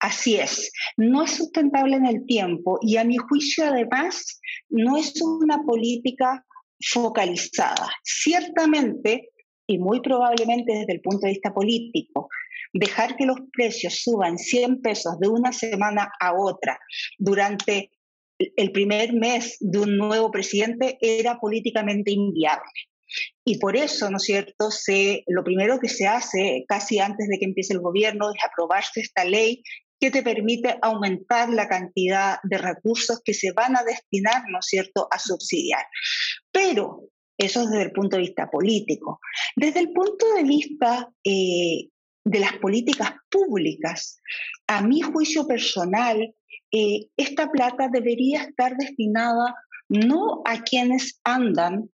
Así 0.00 0.36
es, 0.36 0.70
no 0.96 1.24
es 1.24 1.32
sustentable 1.32 1.96
en 1.96 2.06
el 2.06 2.24
tiempo 2.26 2.78
y 2.80 2.96
a 2.96 3.04
mi 3.04 3.16
juicio 3.16 3.66
además 3.66 4.40
no 4.68 4.96
es 4.96 5.20
una 5.20 5.62
política 5.62 6.44
focalizada. 6.80 7.90
Ciertamente, 8.04 9.30
y 9.66 9.78
muy 9.78 10.00
probablemente 10.00 10.72
desde 10.72 10.92
el 10.92 11.00
punto 11.00 11.26
de 11.26 11.32
vista 11.32 11.52
político, 11.52 12.28
dejar 12.72 13.16
que 13.16 13.26
los 13.26 13.38
precios 13.52 14.02
suban 14.02 14.38
100 14.38 14.80
pesos 14.82 15.18
de 15.18 15.28
una 15.28 15.52
semana 15.52 16.10
a 16.20 16.34
otra 16.34 16.78
durante 17.18 17.90
el 18.38 18.70
primer 18.70 19.12
mes 19.14 19.56
de 19.60 19.78
un 19.80 19.96
nuevo 19.96 20.30
presidente 20.30 20.96
era 21.00 21.40
políticamente 21.40 22.12
inviable. 22.12 22.70
Y 23.44 23.58
por 23.58 23.76
eso, 23.76 24.10
¿no 24.10 24.18
es 24.18 24.24
cierto?, 24.24 24.70
se, 24.70 25.24
lo 25.26 25.44
primero 25.44 25.78
que 25.78 25.88
se 25.88 26.06
hace 26.06 26.64
casi 26.68 26.98
antes 26.98 27.28
de 27.28 27.38
que 27.38 27.46
empiece 27.46 27.72
el 27.72 27.80
gobierno 27.80 28.30
es 28.30 28.44
aprobarse 28.44 29.00
esta 29.00 29.24
ley 29.24 29.62
que 30.00 30.10
te 30.10 30.22
permite 30.22 30.78
aumentar 30.80 31.48
la 31.50 31.68
cantidad 31.68 32.38
de 32.44 32.58
recursos 32.58 33.20
que 33.24 33.34
se 33.34 33.52
van 33.52 33.76
a 33.76 33.82
destinar, 33.82 34.42
¿no 34.48 34.58
es 34.60 34.66
cierto?, 34.66 35.08
a 35.10 35.18
subsidiar. 35.18 35.84
Pero 36.52 37.08
eso 37.36 37.62
es 37.62 37.70
desde 37.70 37.84
el 37.84 37.92
punto 37.92 38.16
de 38.16 38.22
vista 38.22 38.50
político. 38.50 39.20
Desde 39.56 39.80
el 39.80 39.92
punto 39.92 40.34
de 40.34 40.42
vista 40.42 41.08
eh, 41.24 41.88
de 42.24 42.40
las 42.40 42.54
políticas 42.58 43.12
públicas. 43.30 44.20
A 44.66 44.82
mi 44.82 45.00
juicio 45.00 45.46
personal, 45.46 46.34
eh, 46.70 47.06
esta 47.16 47.50
plata 47.50 47.88
debería 47.90 48.42
estar 48.42 48.76
destinada 48.76 49.54
no 49.88 50.42
a 50.44 50.62
quienes 50.62 51.20
andan 51.24 51.90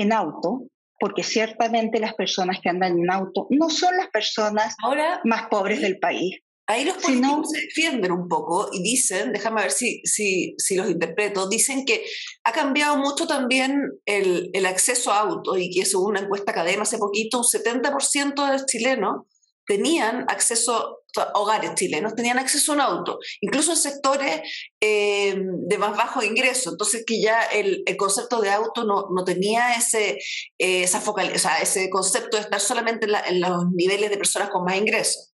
en 0.00 0.12
auto, 0.12 0.66
porque 0.98 1.22
ciertamente 1.22 1.98
las 1.98 2.14
personas 2.14 2.58
que 2.62 2.68
andan 2.68 2.98
en 2.98 3.10
auto 3.10 3.46
no 3.50 3.70
son 3.70 3.96
las 3.96 4.08
personas 4.08 4.76
más 5.24 5.42
pobres 5.50 5.80
del 5.80 5.98
país. 5.98 6.40
Ahí 6.66 6.84
los 6.84 6.98
políticos 6.98 7.50
se 7.50 7.62
defienden 7.62 8.12
un 8.12 8.28
poco 8.28 8.68
y 8.72 8.80
dicen, 8.80 9.32
déjame 9.32 9.62
ver 9.62 9.72
si, 9.72 10.02
si, 10.04 10.54
si, 10.56 10.76
los 10.76 10.88
interpreto, 10.88 11.48
dicen 11.48 11.84
que 11.84 12.04
ha 12.44 12.52
cambiado 12.52 12.96
mucho 12.96 13.26
también 13.26 13.90
el, 14.06 14.50
el 14.52 14.66
acceso 14.66 15.10
a 15.10 15.18
auto 15.18 15.56
y 15.56 15.68
que 15.70 15.84
según 15.84 16.10
una 16.10 16.20
encuesta 16.20 16.52
académica 16.52 16.82
hace 16.82 16.98
poquito, 16.98 17.38
un 17.38 17.44
70% 17.44 18.46
de 18.46 18.52
los 18.52 18.66
chilenos 18.66 19.26
tenían 19.70 20.24
acceso, 20.26 21.04
hogares 21.34 21.76
chilenos 21.76 22.16
tenían 22.16 22.40
acceso 22.40 22.72
a 22.72 22.74
un 22.74 22.80
auto, 22.80 23.20
incluso 23.40 23.70
en 23.70 23.76
sectores 23.76 24.40
eh, 24.80 25.32
de 25.38 25.78
más 25.78 25.96
bajo 25.96 26.24
ingreso, 26.24 26.70
entonces 26.70 27.04
que 27.06 27.22
ya 27.22 27.44
el, 27.44 27.84
concepto 27.96 28.40
de 28.40 28.50
auto 28.50 28.82
no, 28.82 29.06
no 29.14 29.22
tenía 29.22 29.74
ese, 29.74 30.18
eh, 30.58 30.82
esa 30.82 31.00
focal, 31.00 31.30
o 31.32 31.38
sea, 31.38 31.58
ese 31.58 31.88
concepto 31.88 32.36
de 32.36 32.42
estar 32.42 32.58
solamente 32.58 33.06
en, 33.06 33.40
los 33.40 33.70
niveles 33.70 34.10
de 34.10 34.16
personas 34.16 34.50
con 34.50 34.64
más 34.64 34.76
ingresos. 34.76 35.32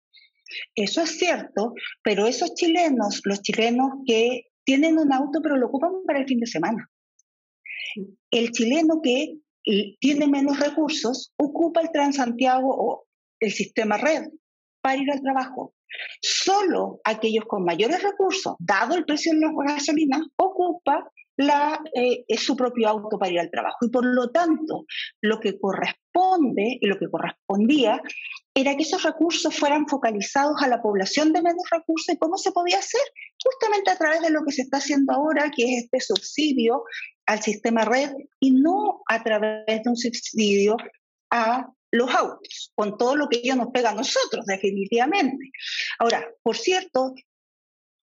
Eso 0.74 1.00
es 1.00 1.18
cierto, 1.18 1.72
pero 2.04 2.26
esos 2.26 2.52
chilenos, 2.52 3.22
los 3.24 3.40
chilenos 3.40 3.88
que 4.06 4.48
tienen 4.66 4.98
un 4.98 5.14
auto 5.14 5.40
pero 5.42 5.56
lo 5.56 5.68
ocupan 5.68 5.92
para 6.06 6.18
el 6.18 6.26
fin 6.26 6.40
de 6.40 6.46
semana. 6.46 6.90
El 8.30 8.50
chileno 8.52 9.00
que 9.02 9.38
tiene 9.98 10.28
menos 10.28 10.60
recursos 10.60 11.32
ocupa 11.38 11.80
el 11.80 11.90
Transantiago 11.90 12.68
o 12.68 13.05
el 13.40 13.52
sistema 13.52 13.96
red 13.96 14.24
para 14.80 14.96
ir 14.96 15.10
al 15.10 15.22
trabajo. 15.22 15.74
Solo 16.20 17.00
aquellos 17.04 17.44
con 17.46 17.64
mayores 17.64 18.02
recursos, 18.02 18.54
dado 18.58 18.94
el 18.96 19.04
precio 19.04 19.32
de 19.32 19.40
la 19.40 19.52
gasolina, 19.74 20.24
ocupa 20.36 21.10
la, 21.36 21.80
eh, 21.94 22.24
su 22.36 22.56
propio 22.56 22.88
auto 22.88 23.18
para 23.18 23.32
ir 23.32 23.40
al 23.40 23.50
trabajo. 23.50 23.78
Y 23.82 23.90
por 23.90 24.04
lo 24.06 24.30
tanto, 24.30 24.86
lo 25.20 25.38
que 25.38 25.58
corresponde 25.58 26.78
y 26.80 26.86
lo 26.86 26.98
que 26.98 27.10
correspondía 27.10 28.00
era 28.54 28.74
que 28.74 28.82
esos 28.82 29.02
recursos 29.02 29.54
fueran 29.54 29.86
focalizados 29.86 30.62
a 30.62 30.68
la 30.68 30.80
población 30.80 31.32
de 31.32 31.42
menos 31.42 31.64
recursos. 31.70 32.14
¿Y 32.14 32.18
cómo 32.18 32.38
se 32.38 32.52
podía 32.52 32.78
hacer? 32.78 33.02
Justamente 33.42 33.90
a 33.90 33.98
través 33.98 34.22
de 34.22 34.30
lo 34.30 34.42
que 34.44 34.52
se 34.52 34.62
está 34.62 34.78
haciendo 34.78 35.12
ahora, 35.12 35.50
que 35.54 35.64
es 35.64 35.84
este 35.84 36.00
subsidio 36.00 36.84
al 37.26 37.42
sistema 37.42 37.84
red, 37.84 38.12
y 38.40 38.52
no 38.52 39.02
a 39.08 39.22
través 39.22 39.66
de 39.66 39.90
un 39.90 39.96
subsidio 39.96 40.76
a 41.30 41.66
los 41.96 42.14
autos, 42.14 42.72
con 42.74 42.96
todo 42.96 43.16
lo 43.16 43.28
que 43.28 43.40
ellos 43.42 43.56
nos 43.56 43.68
pega 43.72 43.90
a 43.90 43.94
nosotros, 43.94 44.44
definitivamente. 44.46 45.50
Ahora, 45.98 46.26
por 46.42 46.56
cierto, 46.56 47.14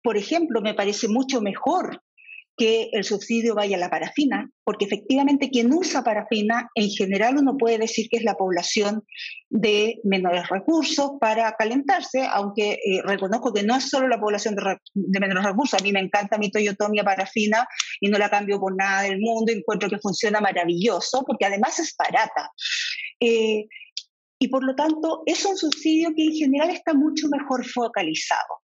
por 0.03 0.17
ejemplo, 0.17 0.61
me 0.61 0.75
parece 0.75 1.09
mucho 1.09 1.41
mejor 1.41 2.03
que 2.57 2.91
el 2.93 3.05
subsidio 3.05 3.55
vaya 3.55 3.77
a 3.77 3.81
la 3.81 3.91
parafina, 3.91 4.51
porque 4.63 4.85
efectivamente 4.85 5.51
quien 5.51 5.73
usa 5.73 6.05
parafina, 6.05 6.71
en 6.75 6.91
general 6.91 7.39
uno 7.39 7.57
puede 7.57 7.79
decir 7.79 8.09
que 8.11 8.19
es 8.19 8.25
la 8.25 8.35
población 8.35 9.05
de 9.49 10.01
menores 10.05 10.49
recursos 10.49 11.13
para 11.21 11.53
calentarse, 11.53 12.27
aunque 12.31 12.73
eh, 12.73 13.03
reconozco 13.05 13.53
que 13.53 13.63
no 13.63 13.77
es 13.77 13.89
solo 13.89 14.07
la 14.07 14.21
población 14.21 14.55
de, 14.55 15.21
menores 15.21 15.45
recursos, 15.45 15.81
a 15.81 15.83
mí 15.83 15.93
me 15.93 16.01
encanta 16.01 16.39
mi 16.39 16.51
Toyotomi 16.51 16.99
a 16.99 17.05
parafina 17.05 17.67
y 18.01 18.09
no 18.09 18.19
la 18.19 18.29
cambio 18.31 18.61
por 18.61 18.77
nada 18.77 19.03
del 19.03 19.19
mundo, 19.19 19.51
encuentro 19.51 19.89
que 19.89 19.99
funciona 19.99 20.41
maravilloso, 20.41 21.25
porque 21.27 21.47
además 21.47 21.79
es 21.79 21.95
barata. 21.97 22.51
Eh, 23.23 23.67
y 24.41 24.49
por 24.49 24.65
lo 24.65 24.75
tanto 24.75 25.23
es 25.25 25.45
un 25.45 25.57
subsidio 25.57 26.13
que 26.17 26.25
en 26.25 26.33
general 26.33 26.71
está 26.71 26.95
mucho 26.95 27.29
mejor 27.29 27.65
focalizado. 27.65 28.61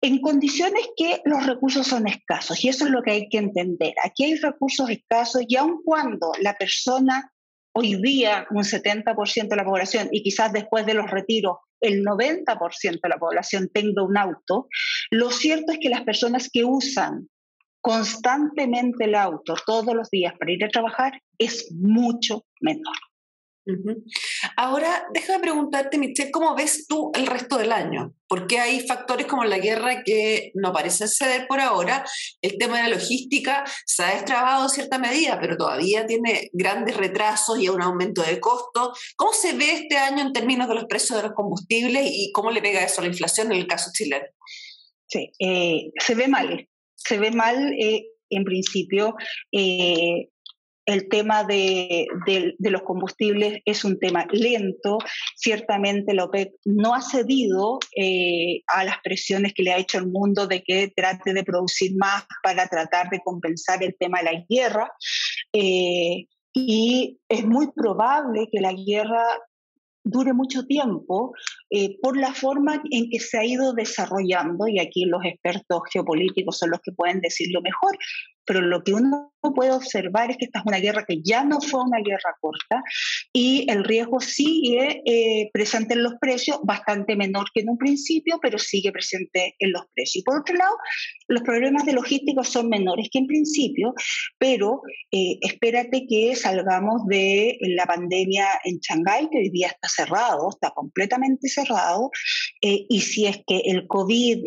En 0.00 0.20
condiciones 0.20 0.86
que 0.96 1.20
los 1.24 1.46
recursos 1.46 1.86
son 1.86 2.06
escasos, 2.06 2.62
y 2.62 2.68
eso 2.68 2.84
es 2.84 2.90
lo 2.90 3.02
que 3.02 3.10
hay 3.10 3.28
que 3.28 3.38
entender. 3.38 3.94
Aquí 4.04 4.24
hay 4.24 4.36
recursos 4.36 4.88
escasos 4.90 5.42
y 5.48 5.56
aun 5.56 5.80
cuando 5.84 6.30
la 6.40 6.54
persona 6.54 7.32
hoy 7.76 8.00
día, 8.00 8.46
un 8.50 8.62
70% 8.62 9.48
de 9.48 9.56
la 9.56 9.64
población, 9.64 10.08
y 10.12 10.22
quizás 10.22 10.52
después 10.52 10.86
de 10.86 10.94
los 10.94 11.10
retiros, 11.10 11.56
el 11.80 12.04
90% 12.04 13.00
de 13.02 13.08
la 13.08 13.18
población 13.18 13.68
tenga 13.72 14.04
un 14.04 14.16
auto, 14.16 14.68
lo 15.10 15.30
cierto 15.30 15.72
es 15.72 15.78
que 15.80 15.88
las 15.88 16.02
personas 16.02 16.48
que 16.52 16.64
usan 16.64 17.28
constantemente 17.80 19.04
el 19.04 19.16
auto 19.16 19.56
todos 19.66 19.94
los 19.94 20.08
días 20.10 20.34
para 20.38 20.52
ir 20.52 20.64
a 20.64 20.68
trabajar 20.68 21.20
es 21.36 21.72
mucho 21.72 22.44
menor. 22.60 22.94
Ahora, 24.56 25.06
déjame 25.12 25.40
preguntarte, 25.40 25.96
Michelle, 25.96 26.30
¿cómo 26.30 26.54
ves 26.54 26.86
tú 26.86 27.10
el 27.14 27.26
resto 27.26 27.56
del 27.56 27.72
año? 27.72 28.14
Porque 28.28 28.58
hay 28.58 28.86
factores 28.86 29.26
como 29.26 29.44
la 29.44 29.58
guerra 29.58 30.02
que 30.04 30.52
no 30.54 30.72
parecen 30.72 31.08
ceder 31.08 31.46
por 31.46 31.60
ahora. 31.60 32.04
El 32.42 32.58
tema 32.58 32.76
de 32.76 32.82
la 32.84 32.96
logística 32.96 33.64
se 33.86 34.02
ha 34.02 34.14
destrabado 34.14 34.64
en 34.64 34.70
cierta 34.70 34.98
medida, 34.98 35.38
pero 35.40 35.56
todavía 35.56 36.06
tiene 36.06 36.50
grandes 36.52 36.96
retrasos 36.96 37.58
y 37.58 37.68
un 37.68 37.80
aumento 37.80 38.22
de 38.22 38.38
costos. 38.38 38.98
¿Cómo 39.16 39.32
se 39.32 39.54
ve 39.54 39.72
este 39.72 39.96
año 39.96 40.22
en 40.22 40.32
términos 40.32 40.68
de 40.68 40.74
los 40.74 40.84
precios 40.84 41.16
de 41.16 41.28
los 41.28 41.34
combustibles 41.34 42.06
y 42.06 42.32
cómo 42.32 42.50
le 42.50 42.60
pega 42.60 42.84
eso 42.84 43.00
a 43.00 43.04
la 43.04 43.10
inflación 43.10 43.50
en 43.50 43.58
el 43.58 43.66
caso 43.66 43.90
chileno? 43.94 44.26
Sí, 45.06 45.30
eh, 45.38 45.90
se 45.98 46.14
ve 46.14 46.28
mal. 46.28 46.68
Se 46.96 47.18
ve 47.18 47.30
mal, 47.30 47.72
eh, 47.78 48.04
en 48.30 48.44
principio. 48.44 49.14
Eh, 49.52 50.28
el 50.86 51.08
tema 51.08 51.44
de, 51.44 52.06
los 52.58 52.82
combustibles 52.82 53.60
es 53.64 53.84
un 53.84 53.98
tema 53.98 54.26
lento. 54.30 54.98
Ciertamente 55.36 56.14
la 56.14 56.24
OPEC 56.24 56.52
no 56.64 56.94
ha 56.94 57.02
cedido 57.02 57.78
eh, 57.96 58.62
a 58.66 58.84
las 58.84 58.98
presiones 59.02 59.54
que 59.54 59.62
le 59.62 59.72
ha 59.72 59.78
hecho 59.78 59.98
el 59.98 60.06
mundo 60.06 60.46
de 60.46 60.62
que 60.62 60.92
trate 60.94 61.32
de 61.32 61.44
producir 61.44 61.92
más 61.96 62.24
para 62.42 62.66
tratar 62.68 63.08
de 63.10 63.20
compensar 63.20 63.82
el 63.82 63.96
tema 63.98 64.18
de 64.18 64.24
la 64.24 64.44
guerra. 64.48 64.92
Eh, 65.52 66.26
y 66.52 67.18
es 67.28 67.44
muy 67.44 67.72
probable 67.72 68.48
que 68.52 68.60
la 68.60 68.72
guerra 68.72 69.24
dure 70.04 70.34
mucho 70.34 70.66
tiempo 70.66 71.32
eh, 71.70 71.96
por 72.00 72.16
la 72.16 72.32
forma 72.34 72.80
en 72.90 73.08
que 73.10 73.18
se 73.18 73.38
ha 73.38 73.44
ido 73.44 73.72
desarrollando, 73.72 74.68
y 74.68 74.78
aquí 74.78 75.06
los 75.06 75.24
expertos 75.24 75.80
geopolíticos 75.92 76.58
son 76.58 76.70
los 76.70 76.80
que 76.80 76.92
pueden 76.92 77.20
decirlo 77.20 77.62
mejor, 77.62 77.96
pero 78.46 78.60
lo 78.60 78.82
que 78.82 78.94
uno 78.94 79.34
puede 79.52 79.72
observar 79.72 80.30
es 80.30 80.36
que 80.36 80.46
esta 80.46 80.60
es 80.60 80.64
una 80.66 80.78
guerra 80.78 81.04
que 81.06 81.20
ya 81.22 81.44
no 81.44 81.60
fue 81.60 81.82
una 81.82 81.98
guerra 81.98 82.36
corta 82.40 82.82
y 83.32 83.70
el 83.70 83.84
riesgo 83.84 84.20
sigue 84.20 85.02
eh, 85.04 85.50
presente 85.52 85.94
en 85.94 86.02
los 86.02 86.14
precios, 86.20 86.58
bastante 86.62 87.16
menor 87.16 87.46
que 87.52 87.60
en 87.60 87.70
un 87.70 87.78
principio, 87.78 88.38
pero 88.40 88.58
sigue 88.58 88.92
presente 88.92 89.54
en 89.58 89.72
los 89.72 89.82
precios. 89.94 90.22
Y 90.22 90.22
por 90.22 90.40
otro 90.40 90.54
lado, 90.54 90.76
los 91.28 91.42
problemas 91.42 91.84
de 91.84 91.92
logística 91.92 92.42
son 92.44 92.68
menores 92.68 93.08
que 93.12 93.18
en 93.18 93.26
principio, 93.26 93.94
pero 94.38 94.82
eh, 95.10 95.38
espérate 95.42 96.06
que 96.08 96.34
salgamos 96.36 97.06
de 97.06 97.58
la 97.60 97.86
pandemia 97.86 98.46
en 98.64 98.78
Shanghái, 98.78 99.28
que 99.30 99.38
hoy 99.38 99.50
día 99.50 99.68
está 99.68 99.88
cerrado, 99.88 100.48
está 100.50 100.70
completamente 100.70 101.48
cerrado, 101.48 102.10
eh, 102.62 102.86
y 102.88 103.00
si 103.00 103.26
es 103.26 103.38
que 103.46 103.58
el 103.64 103.86
COVID 103.86 104.44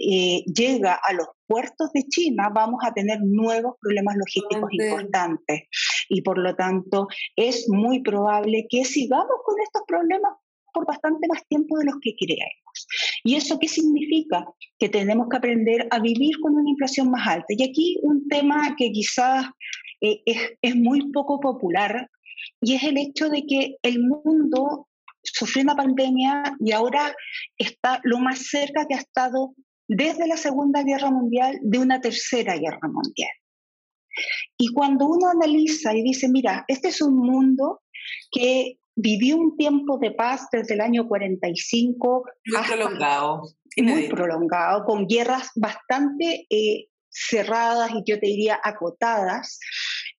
llega 0.53 0.93
a 0.93 1.13
los 1.13 1.27
puertos 1.47 1.91
de 1.93 2.03
China, 2.03 2.49
vamos 2.53 2.79
a 2.83 2.93
tener 2.93 3.19
nuevos 3.21 3.75
problemas 3.81 4.15
logísticos 4.17 4.69
importantes. 4.71 5.63
Y 6.09 6.21
por 6.21 6.37
lo 6.37 6.55
tanto, 6.55 7.07
es 7.35 7.67
muy 7.69 8.01
probable 8.01 8.67
que 8.69 8.85
sigamos 8.85 9.37
con 9.43 9.55
estos 9.61 9.83
problemas 9.87 10.33
por 10.73 10.85
bastante 10.85 11.27
más 11.27 11.45
tiempo 11.47 11.79
de 11.79 11.85
los 11.85 11.95
que 12.01 12.15
creemos. 12.15 12.87
¿Y 13.23 13.35
eso 13.35 13.57
qué 13.59 13.67
significa? 13.67 14.45
Que 14.77 14.89
tenemos 14.89 15.27
que 15.29 15.37
aprender 15.37 15.87
a 15.89 15.99
vivir 15.99 16.39
con 16.39 16.53
una 16.53 16.69
inflación 16.69 17.09
más 17.09 17.27
alta. 17.27 17.47
Y 17.49 17.63
aquí 17.63 17.97
un 18.03 18.27
tema 18.27 18.75
que 18.77 18.91
quizás 18.91 19.45
eh, 20.01 20.21
es, 20.25 20.37
es 20.61 20.75
muy 20.75 21.11
poco 21.11 21.39
popular 21.39 22.09
y 22.61 22.75
es 22.75 22.83
el 22.83 22.97
hecho 22.97 23.29
de 23.29 23.45
que 23.45 23.77
el 23.81 23.99
mundo 23.99 24.87
sufrió 25.23 25.63
una 25.63 25.75
pandemia 25.75 26.55
y 26.59 26.71
ahora 26.71 27.13
está 27.57 27.99
lo 28.03 28.19
más 28.19 28.47
cerca 28.47 28.85
que 28.87 28.95
ha 28.95 28.99
estado 28.99 29.53
desde 29.87 30.27
la 30.27 30.37
Segunda 30.37 30.83
Guerra 30.83 31.11
Mundial 31.11 31.59
de 31.61 31.79
una 31.79 32.01
Tercera 32.01 32.57
Guerra 32.57 32.87
Mundial. 32.91 33.31
Y 34.57 34.73
cuando 34.73 35.05
uno 35.07 35.29
analiza 35.29 35.95
y 35.95 36.03
dice, 36.03 36.27
mira, 36.29 36.65
este 36.67 36.89
es 36.89 37.01
un 37.01 37.17
mundo 37.17 37.81
que 38.31 38.77
vivió 38.95 39.37
un 39.37 39.55
tiempo 39.55 39.99
de 39.99 40.11
paz 40.11 40.47
desde 40.51 40.73
el 40.73 40.81
año 40.81 41.07
45 41.07 42.25
muy 42.45 42.63
prolongado 42.65 43.43
muy 43.83 44.07
prolongado 44.07 44.85
con 44.85 45.05
guerras 45.05 45.51
bastante 45.55 46.47
eh, 46.49 46.87
cerradas 47.09 47.91
y 47.91 48.03
yo 48.05 48.19
te 48.19 48.25
diría 48.27 48.59
acotadas 48.63 49.59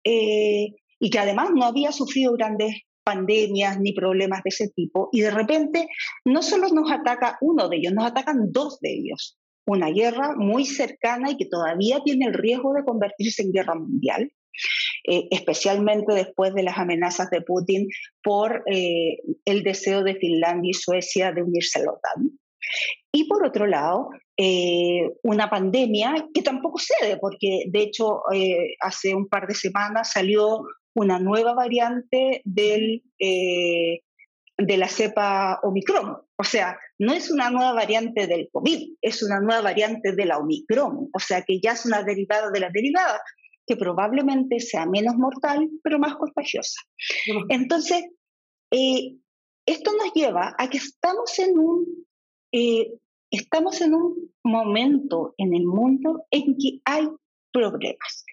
eh, 0.03 0.67
y 0.99 1.09
que 1.09 1.19
además 1.19 1.49
no 1.55 1.65
había 1.65 1.91
sufrido 1.91 2.33
grandes 2.33 2.75
pandemias 3.03 3.79
ni 3.79 3.93
problemas 3.93 4.43
de 4.43 4.49
ese 4.49 4.69
tipo. 4.69 5.09
Y 5.11 5.21
de 5.21 5.31
repente 5.31 5.87
no 6.25 6.41
solo 6.41 6.67
nos 6.69 6.91
ataca 6.91 7.37
uno 7.41 7.69
de 7.69 7.77
ellos 7.77 7.93
nos 7.93 8.05
atacan 8.05 8.51
dos 8.51 8.79
de 8.79 8.93
ellos 8.93 9.37
una 9.67 9.89
guerra 9.91 10.33
muy 10.35 10.65
cercana 10.65 11.31
y 11.31 11.37
que 11.37 11.45
todavía 11.45 11.99
tiene 12.03 12.25
el 12.25 12.33
riesgo 12.33 12.73
de 12.73 12.85
convertirse 12.85 13.43
en 13.43 13.51
guerra 13.51 13.75
mundial, 13.75 14.31
eh, 15.03 15.27
especialmente 15.29 16.13
después 16.13 16.53
de 16.53 16.63
las 16.63 16.77
amenazas 16.77 17.29
de 17.29 17.41
Putin 17.41 17.87
por 18.23 18.63
eh, 18.65 19.17
el 19.45 19.63
deseo 19.63 20.03
de 20.03 20.15
Finlandia 20.15 20.71
y 20.71 20.73
Suecia 20.73 21.33
de 21.33 21.43
unirse 21.43 21.79
a 21.79 21.83
la 21.83 21.91
OTAN. 21.91 22.39
Y 23.11 23.25
por 23.25 23.45
otro 23.45 23.67
lado, 23.67 24.09
eh, 24.37 25.11
una 25.23 25.49
pandemia 25.49 26.27
que 26.33 26.41
tampoco 26.41 26.79
cede, 26.79 27.17
porque 27.17 27.65
de 27.67 27.81
hecho 27.81 28.21
hace 28.79 29.15
un 29.15 29.27
par 29.27 29.47
de 29.47 29.55
semanas 29.55 30.11
salió 30.13 30.63
una 30.93 31.19
nueva 31.19 31.53
variante 31.53 32.41
del, 32.43 33.03
de 34.57 34.77
la 34.77 34.87
cepa 34.87 35.59
Omicron. 35.63 36.17
O 36.35 36.43
sea, 36.43 36.77
no 36.97 37.13
es 37.13 37.29
una 37.31 37.49
nueva 37.49 37.73
variante 37.73 38.27
del 38.27 38.49
COVID, 38.51 38.95
es 39.01 39.23
una 39.23 39.39
nueva 39.39 39.61
variante 39.61 40.13
de 40.13 40.25
la 40.25 40.39
Omicron. 40.39 41.09
O 41.13 41.19
sea, 41.19 41.43
que 41.43 41.59
ya 41.59 41.73
es 41.73 41.85
una 41.85 42.03
derivada 42.03 42.49
de 42.49 42.59
la 42.59 42.69
derivada, 42.69 43.21
que 43.65 43.75
probablemente 43.75 44.59
sea 44.59 44.85
menos 44.85 45.15
mortal, 45.15 45.69
pero 45.83 45.99
más 45.99 46.15
contagiosa. 46.15 46.81
Entonces, 47.49 48.05
eh, 48.71 49.15
esto 49.65 49.91
nos 49.93 50.13
lleva 50.13 50.55
a 50.57 50.69
que 50.69 50.77
estamos 50.77 51.37
en 51.39 51.59
un, 51.59 51.85
eh, 52.51 52.93
estamos 53.29 53.81
en 53.81 53.93
un 53.93 54.33
momento 54.43 55.35
en 55.37 55.53
el 55.53 55.65
mundo 55.65 56.25
en 56.31 56.57
que 56.57 56.81
hay 56.85 57.07
problemas. 57.51 58.25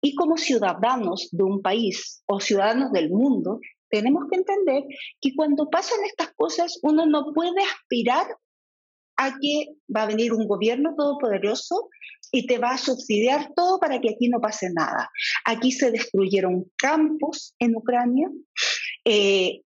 Y 0.00 0.14
como 0.14 0.36
ciudadanos 0.36 1.28
de 1.32 1.42
un 1.42 1.60
país 1.60 2.22
o 2.26 2.40
ciudadanos 2.40 2.92
del 2.92 3.10
mundo, 3.10 3.58
tenemos 3.90 4.24
que 4.30 4.36
entender 4.36 4.84
que 5.20 5.34
cuando 5.34 5.68
pasan 5.70 5.98
estas 6.04 6.32
cosas 6.34 6.78
uno 6.82 7.06
no 7.06 7.32
puede 7.34 7.62
aspirar 7.62 8.26
a 9.16 9.32
que 9.40 9.74
va 9.94 10.02
a 10.02 10.06
venir 10.06 10.32
un 10.32 10.46
gobierno 10.46 10.94
todopoderoso 10.96 11.88
y 12.30 12.46
te 12.46 12.58
va 12.58 12.70
a 12.70 12.78
subsidiar 12.78 13.52
todo 13.54 13.80
para 13.80 14.00
que 14.00 14.10
aquí 14.10 14.28
no 14.28 14.40
pase 14.40 14.70
nada. 14.72 15.10
Aquí 15.44 15.72
se 15.72 15.90
destruyeron 15.90 16.70
campos 16.76 17.54
en 17.58 17.74
Ucrania, 17.74 18.30
eh, 19.04 19.62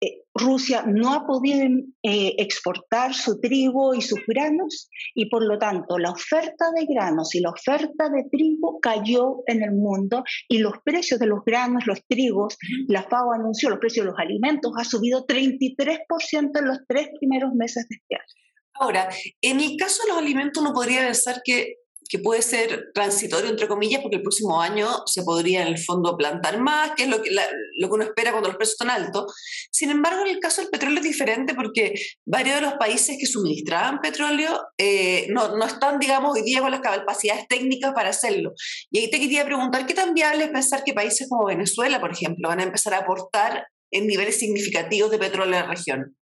eh, 0.00 0.22
Rusia 0.34 0.84
no 0.86 1.12
ha 1.12 1.26
podido 1.26 1.66
eh, 2.02 2.34
exportar 2.38 3.14
su 3.14 3.40
trigo 3.40 3.94
y 3.94 4.00
sus 4.00 4.20
granos 4.26 4.88
y 5.14 5.26
por 5.26 5.44
lo 5.44 5.58
tanto 5.58 5.98
la 5.98 6.10
oferta 6.10 6.70
de 6.74 6.86
granos 6.86 7.34
y 7.34 7.40
la 7.40 7.50
oferta 7.50 8.08
de 8.08 8.24
trigo 8.30 8.80
cayó 8.80 9.42
en 9.46 9.62
el 9.62 9.72
mundo 9.72 10.24
y 10.48 10.58
los 10.58 10.74
precios 10.84 11.20
de 11.20 11.26
los 11.26 11.44
granos, 11.44 11.86
los 11.86 12.02
trigos, 12.06 12.56
la 12.88 13.02
FAO 13.02 13.32
anunció 13.32 13.68
los 13.68 13.78
precios 13.78 14.06
de 14.06 14.12
los 14.12 14.18
alimentos 14.18 14.72
ha 14.78 14.84
subido 14.84 15.26
33% 15.26 16.58
en 16.58 16.64
los 16.66 16.78
tres 16.88 17.08
primeros 17.18 17.52
meses 17.54 17.86
de 17.88 17.96
este 17.96 18.14
año. 18.14 18.40
Ahora, 18.74 19.10
en 19.42 19.60
el 19.60 19.76
caso 19.76 20.02
de 20.04 20.08
los 20.10 20.18
alimentos 20.18 20.62
uno 20.62 20.72
podría 20.72 21.04
pensar 21.04 21.42
que 21.44 21.74
que 22.10 22.18
puede 22.18 22.42
ser 22.42 22.90
transitorio, 22.92 23.48
entre 23.48 23.68
comillas, 23.68 24.02
porque 24.02 24.16
el 24.16 24.22
próximo 24.22 24.60
año 24.60 24.88
se 25.06 25.22
podría 25.22 25.62
en 25.62 25.68
el 25.68 25.78
fondo 25.78 26.16
plantar 26.16 26.58
más, 26.58 26.90
que 26.96 27.04
es 27.04 27.08
lo 27.08 27.22
que, 27.22 27.30
lo 27.30 27.88
que 27.88 27.94
uno 27.94 28.02
espera 28.02 28.32
cuando 28.32 28.48
los 28.48 28.56
precios 28.56 28.74
están 28.74 28.90
altos. 28.90 29.32
Sin 29.70 29.90
embargo, 29.90 30.22
en 30.22 30.34
el 30.34 30.40
caso 30.40 30.60
del 30.60 30.70
petróleo 30.70 30.98
es 30.98 31.04
diferente 31.04 31.54
porque 31.54 31.94
varios 32.26 32.56
de 32.56 32.62
los 32.62 32.74
países 32.74 33.16
que 33.18 33.26
suministraban 33.26 34.00
petróleo 34.00 34.60
eh, 34.76 35.28
no, 35.30 35.56
no, 35.56 35.64
están, 35.64 36.00
digamos, 36.00 36.34
hoy 36.34 36.42
día 36.42 36.60
con 36.60 36.72
las 36.72 36.80
capacidades 36.80 37.46
técnicas 37.46 37.92
para 37.94 38.10
hacerlo. 38.10 38.54
Y 38.90 38.98
ahí 38.98 39.10
te 39.10 39.20
quería 39.20 39.44
preguntar, 39.44 39.86
¿qué 39.86 39.94
tan 39.94 40.12
viable 40.12 40.44
es 40.44 40.50
pensar 40.50 40.82
que 40.82 40.92
países 40.92 41.28
como 41.28 41.46
Venezuela, 41.46 42.00
por 42.00 42.10
ejemplo, 42.10 42.48
van 42.48 42.58
a 42.58 42.64
empezar 42.64 42.92
a 42.94 42.98
aportar 42.98 43.68
en 43.92 44.08
niveles 44.08 44.36
significativos 44.36 45.12
de 45.12 45.18
petróleo 45.18 45.58
a 45.58 45.62
la 45.62 45.68
región? 45.68 46.16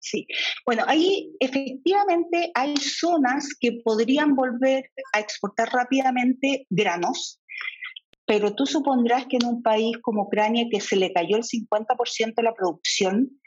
Sí, 0.00 0.26
bueno, 0.64 0.82
ahí 0.86 1.30
efectivamente 1.40 2.50
hay 2.54 2.74
zonas 2.78 3.50
que 3.60 3.80
podrían 3.84 4.34
volver 4.34 4.90
a 5.12 5.20
exportar 5.20 5.68
rápidamente 5.70 6.66
granos, 6.70 7.38
pero 8.24 8.54
tú 8.54 8.64
supondrás 8.64 9.26
que 9.26 9.36
en 9.36 9.46
un 9.46 9.62
país 9.62 9.98
como 10.00 10.22
Ucrania, 10.22 10.66
que 10.70 10.80
se 10.80 10.96
le 10.96 11.12
cayó 11.12 11.36
el 11.36 11.42
50% 11.42 12.34
de 12.34 12.42
la 12.42 12.54
producción, 12.54 13.40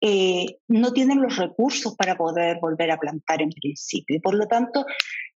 eh, 0.00 0.58
no 0.68 0.92
tienen 0.92 1.20
los 1.20 1.36
recursos 1.36 1.94
para 1.96 2.16
poder 2.16 2.58
volver 2.60 2.90
a 2.90 2.98
plantar 2.98 3.42
en 3.42 3.50
principio. 3.50 4.20
Por 4.22 4.34
lo 4.34 4.46
tanto, 4.46 4.86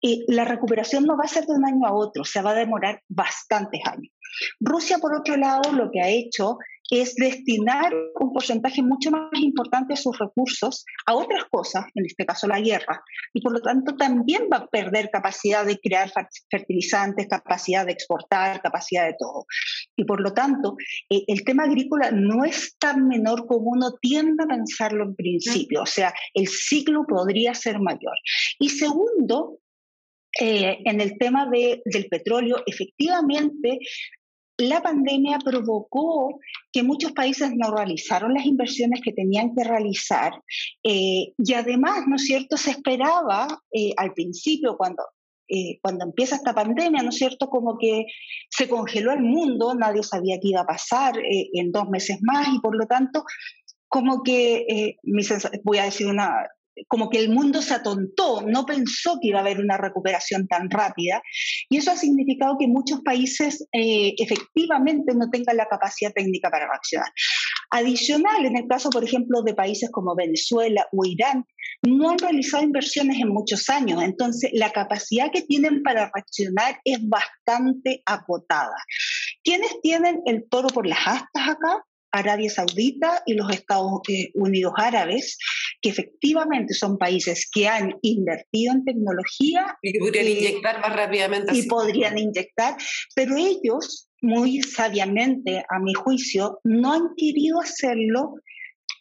eh, 0.01 0.19
la 0.27 0.45
recuperación 0.45 1.05
no 1.05 1.17
va 1.17 1.23
a 1.25 1.27
ser 1.27 1.45
de 1.45 1.53
un 1.53 1.65
año 1.65 1.85
a 1.85 1.93
otro, 1.93 2.23
se 2.23 2.41
va 2.41 2.51
a 2.51 2.55
demorar 2.55 3.01
bastantes 3.09 3.81
años. 3.85 4.13
Rusia, 4.59 4.99
por 4.99 5.15
otro 5.15 5.35
lado, 5.35 5.73
lo 5.73 5.91
que 5.91 5.99
ha 5.99 6.09
hecho 6.09 6.57
es 6.91 7.15
destinar 7.15 7.93
un 8.19 8.33
porcentaje 8.33 8.83
mucho 8.83 9.11
más 9.11 9.29
importante 9.41 9.93
de 9.93 9.97
sus 9.97 10.19
recursos 10.19 10.83
a 11.05 11.15
otras 11.15 11.45
cosas, 11.49 11.85
en 11.95 12.05
este 12.05 12.25
caso 12.25 12.47
la 12.47 12.59
guerra, 12.59 13.01
y 13.33 13.41
por 13.41 13.53
lo 13.53 13.61
tanto 13.61 13.95
también 13.95 14.49
va 14.51 14.57
a 14.57 14.67
perder 14.67 15.09
capacidad 15.09 15.65
de 15.65 15.79
crear 15.79 16.11
fertilizantes, 16.51 17.27
capacidad 17.29 17.85
de 17.85 17.93
exportar, 17.93 18.61
capacidad 18.61 19.05
de 19.05 19.15
todo. 19.17 19.45
Y 19.95 20.03
por 20.03 20.19
lo 20.19 20.33
tanto, 20.33 20.75
eh, 21.09 21.23
el 21.27 21.45
tema 21.45 21.63
agrícola 21.63 22.11
no 22.11 22.43
es 22.43 22.75
tan 22.77 23.07
menor 23.07 23.47
como 23.47 23.71
uno 23.71 23.93
tiende 24.01 24.43
a 24.43 24.47
pensarlo 24.47 25.05
en 25.05 25.15
principio, 25.15 25.83
o 25.83 25.85
sea, 25.85 26.13
el 26.33 26.49
ciclo 26.49 27.05
podría 27.07 27.53
ser 27.53 27.79
mayor. 27.79 28.17
Y 28.59 28.67
segundo, 28.67 29.59
eh, 30.39 30.77
en 30.85 30.99
el 30.99 31.17
tema 31.17 31.49
de, 31.49 31.81
del 31.85 32.07
petróleo, 32.07 32.63
efectivamente 32.65 33.79
la 34.61 34.81
pandemia 34.81 35.39
provocó 35.39 36.39
que 36.71 36.83
muchos 36.83 37.11
países 37.11 37.51
no 37.55 37.75
realizaron 37.75 38.33
las 38.33 38.45
inversiones 38.45 39.01
que 39.01 39.11
tenían 39.11 39.53
que 39.55 39.63
realizar 39.63 40.33
eh, 40.83 41.33
y 41.37 41.53
además, 41.53 42.03
¿no 42.07 42.15
es 42.15 42.25
cierto?, 42.25 42.57
se 42.57 42.71
esperaba 42.71 43.47
eh, 43.73 43.91
al 43.97 44.13
principio 44.13 44.77
cuando 44.77 45.03
eh, 45.53 45.79
cuando 45.81 46.05
empieza 46.05 46.37
esta 46.37 46.53
pandemia, 46.53 47.03
¿no 47.03 47.09
es 47.09 47.17
cierto? 47.17 47.49
Como 47.49 47.77
que 47.77 48.05
se 48.49 48.69
congeló 48.69 49.11
el 49.11 49.21
mundo, 49.21 49.75
nadie 49.75 50.01
sabía 50.01 50.39
qué 50.41 50.47
iba 50.47 50.61
a 50.61 50.65
pasar 50.65 51.15
en 51.21 51.73
dos 51.73 51.89
meses 51.89 52.19
más 52.21 52.47
y 52.55 52.59
por 52.59 52.73
lo 52.73 52.85
tanto, 52.85 53.25
como 53.89 54.23
que, 54.23 54.95
voy 55.65 55.77
a 55.79 55.83
decir 55.83 56.07
una, 56.07 56.47
como 56.87 57.09
que 57.09 57.19
el 57.19 57.29
mundo 57.29 57.61
se 57.61 57.73
atontó, 57.73 58.41
no 58.41 58.65
pensó 58.65 59.17
que 59.21 59.29
iba 59.29 59.39
a 59.39 59.41
haber 59.41 59.59
una 59.59 59.77
recuperación 59.77 60.47
tan 60.47 60.69
rápida 60.69 61.21
y 61.69 61.77
eso 61.77 61.91
ha 61.91 61.95
significado 61.95 62.57
que 62.59 62.67
muchos 62.67 63.01
países 63.01 63.67
eh, 63.71 64.13
efectivamente 64.17 65.13
no 65.15 65.29
tengan 65.29 65.57
la 65.57 65.67
capacidad 65.67 66.11
técnica 66.13 66.49
para 66.49 66.67
reaccionar. 66.67 67.11
Adicional, 67.71 68.45
en 68.45 68.57
el 68.57 68.67
caso, 68.67 68.89
por 68.89 69.03
ejemplo, 69.03 69.43
de 69.43 69.53
países 69.53 69.89
como 69.91 70.15
Venezuela 70.15 70.87
o 70.91 71.05
Irán, 71.05 71.45
no 71.83 72.11
han 72.11 72.19
realizado 72.19 72.63
inversiones 72.63 73.19
en 73.19 73.29
muchos 73.29 73.69
años, 73.69 74.03
entonces 74.03 74.51
la 74.53 74.71
capacidad 74.71 75.31
que 75.31 75.41
tienen 75.41 75.81
para 75.81 76.11
reaccionar 76.13 76.79
es 76.83 76.99
bastante 77.07 78.03
acotada. 78.05 78.75
¿Quiénes 79.43 79.79
tienen 79.81 80.21
el 80.25 80.47
toro 80.49 80.67
por 80.67 80.85
las 80.85 80.99
astas 81.07 81.49
acá? 81.49 81.85
Arabia 82.11 82.49
Saudita 82.49 83.23
y 83.25 83.33
los 83.33 83.49
Estados 83.51 84.01
eh, 84.09 84.31
Unidos 84.33 84.73
Árabes, 84.77 85.37
que 85.81 85.89
efectivamente 85.89 86.73
son 86.73 86.97
países 86.97 87.49
que 87.51 87.67
han 87.67 87.95
invertido 88.01 88.73
en 88.73 88.85
tecnología. 88.85 89.77
Y 89.81 89.93
que 89.93 89.99
podrían 89.99 90.27
inyectar 90.27 90.81
más 90.81 90.95
rápidamente. 90.95 91.55
Y 91.55 91.63
podrían 91.63 92.17
inyectar, 92.17 92.75
pero 93.15 93.35
ellos, 93.37 94.09
muy 94.21 94.61
sabiamente, 94.61 95.63
a 95.69 95.79
mi 95.79 95.93
juicio, 95.93 96.59
no 96.63 96.93
han 96.93 97.09
querido 97.15 97.61
hacerlo 97.61 98.35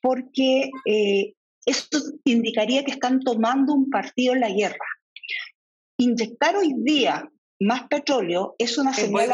porque 0.03 0.71
eh, 0.87 1.35
esto 1.67 1.99
indicaría 2.25 2.85
que 2.85 2.93
están 2.93 3.21
tomando 3.21 3.75
un 3.75 3.91
partido 3.91 4.35
en 4.35 4.41
la 4.41 4.51
guerra. 4.51 4.87
Inyectar 5.99 6.57
hoy 6.57 6.73
día 6.79 7.31
más 7.61 7.87
petróleo 7.89 8.55
es 8.59 8.79
una 8.79 8.95
señal 8.95 9.33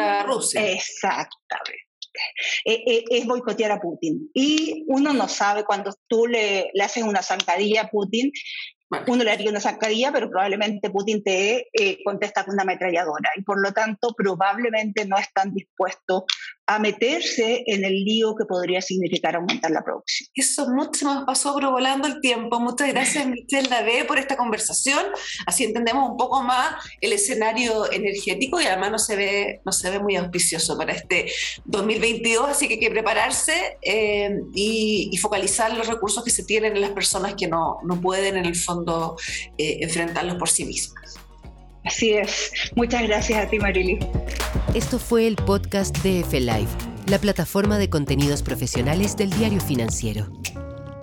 a 0.00 0.24
Rusia. 0.24 0.72
Exactamente. 0.72 1.89
Eh, 2.64 2.82
eh, 2.86 3.04
es 3.10 3.26
boicotear 3.26 3.72
a 3.72 3.80
Putin. 3.80 4.30
Y 4.34 4.84
uno 4.88 5.12
no 5.12 5.28
sabe 5.28 5.64
cuando 5.64 5.92
tú 6.08 6.26
le, 6.26 6.70
le 6.72 6.84
haces 6.84 7.02
una 7.02 7.22
zancadilla 7.22 7.82
a 7.82 7.88
Putin, 7.88 8.32
uno 9.06 9.22
le 9.22 9.30
haría 9.30 9.50
una 9.50 9.60
zancadilla, 9.60 10.10
pero 10.12 10.28
probablemente 10.28 10.90
Putin 10.90 11.22
te 11.22 11.68
eh, 11.72 12.02
contesta 12.04 12.44
con 12.44 12.54
una 12.54 12.64
ametralladora 12.64 13.30
y 13.36 13.42
por 13.42 13.60
lo 13.60 13.72
tanto 13.72 14.14
probablemente 14.16 15.06
no 15.06 15.16
están 15.16 15.54
dispuestos 15.54 16.24
a 16.70 16.78
meterse 16.78 17.64
en 17.66 17.84
el 17.84 18.04
lío 18.04 18.36
que 18.36 18.44
podría 18.44 18.80
significar 18.80 19.34
aumentar 19.34 19.72
la 19.72 19.82
producción. 19.82 20.28
Eso 20.32 20.68
mucho 20.70 21.04
más 21.04 21.24
pasó 21.24 21.52
volando 21.52 22.06
el 22.06 22.20
tiempo. 22.20 22.60
Muchas 22.60 22.88
gracias, 22.90 23.26
Michelle 23.26 23.68
Lave, 23.68 24.04
por 24.04 24.20
esta 24.20 24.36
conversación. 24.36 25.04
Así 25.46 25.64
entendemos 25.64 26.08
un 26.08 26.16
poco 26.16 26.44
más 26.44 26.76
el 27.00 27.12
escenario 27.12 27.90
energético 27.90 28.60
y 28.60 28.66
además 28.66 28.92
no 28.92 28.98
se 29.00 29.16
ve, 29.16 29.60
no 29.66 29.72
se 29.72 29.90
ve 29.90 29.98
muy 29.98 30.14
auspicioso 30.14 30.78
para 30.78 30.92
este 30.92 31.32
2022, 31.64 32.48
así 32.48 32.68
que 32.68 32.74
hay 32.74 32.80
que 32.80 32.90
prepararse 32.90 33.78
eh, 33.82 34.30
y, 34.54 35.10
focalizar 35.20 35.76
los 35.76 35.88
recursos 35.88 36.24
que 36.24 36.30
se 36.30 36.44
tienen 36.44 36.76
en 36.76 36.82
las 36.82 36.92
personas 36.92 37.34
que 37.34 37.48
no, 37.48 37.78
no 37.82 38.00
pueden 38.00 38.36
en 38.36 38.46
el 38.46 38.54
fondo 38.54 39.16
eh, 39.58 39.78
enfrentarlos 39.80 40.36
por 40.36 40.48
sí 40.48 40.64
mismas. 40.64 41.16
Así 41.84 42.12
es. 42.12 42.52
Muchas 42.76 43.02
gracias 43.02 43.44
a 43.44 43.50
ti, 43.50 43.58
Marily. 43.58 43.98
Esto 44.74 44.98
fue 44.98 45.26
el 45.26 45.36
podcast 45.36 45.96
de 45.98 46.20
F-Live, 46.20 46.68
la 47.06 47.18
plataforma 47.18 47.78
de 47.78 47.90
contenidos 47.90 48.42
profesionales 48.42 49.16
del 49.16 49.30
diario 49.30 49.60
financiero. 49.60 50.28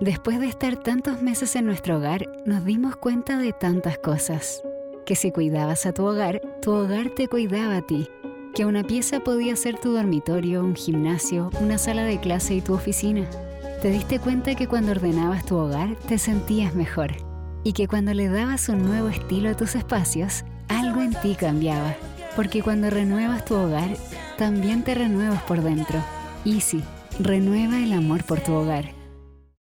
Después 0.00 0.38
de 0.40 0.46
estar 0.46 0.76
tantos 0.76 1.22
meses 1.22 1.56
en 1.56 1.66
nuestro 1.66 1.96
hogar, 1.96 2.26
nos 2.46 2.64
dimos 2.64 2.96
cuenta 2.96 3.38
de 3.38 3.52
tantas 3.52 3.98
cosas. 3.98 4.62
Que 5.06 5.16
si 5.16 5.32
cuidabas 5.32 5.86
a 5.86 5.92
tu 5.92 6.04
hogar, 6.04 6.40
tu 6.62 6.72
hogar 6.72 7.10
te 7.10 7.28
cuidaba 7.28 7.78
a 7.78 7.82
ti. 7.86 8.08
Que 8.54 8.64
una 8.64 8.84
pieza 8.84 9.20
podía 9.20 9.56
ser 9.56 9.78
tu 9.78 9.92
dormitorio, 9.92 10.62
un 10.62 10.76
gimnasio, 10.76 11.50
una 11.60 11.78
sala 11.78 12.04
de 12.04 12.20
clase 12.20 12.54
y 12.54 12.60
tu 12.60 12.74
oficina. 12.74 13.28
Te 13.82 13.90
diste 13.90 14.18
cuenta 14.18 14.54
que 14.54 14.66
cuando 14.66 14.92
ordenabas 14.92 15.44
tu 15.46 15.56
hogar 15.56 15.96
te 16.08 16.18
sentías 16.18 16.74
mejor. 16.74 17.12
Y 17.64 17.72
que 17.72 17.88
cuando 17.88 18.14
le 18.14 18.28
dabas 18.28 18.68
un 18.68 18.84
nuevo 18.84 19.08
estilo 19.08 19.50
a 19.50 19.56
tus 19.56 19.74
espacios, 19.74 20.44
algo 20.68 21.00
en 21.00 21.14
ti 21.20 21.34
cambiaba, 21.34 21.96
porque 22.38 22.62
cuando 22.62 22.88
renuevas 22.88 23.44
tu 23.44 23.56
hogar, 23.56 23.96
también 24.36 24.84
te 24.84 24.94
renuevas 24.94 25.42
por 25.42 25.60
dentro. 25.60 26.00
Easy, 26.44 26.84
renueva 27.18 27.80
el 27.80 27.92
amor 27.92 28.22
por 28.22 28.38
tu 28.38 28.52
hogar. 28.52 28.97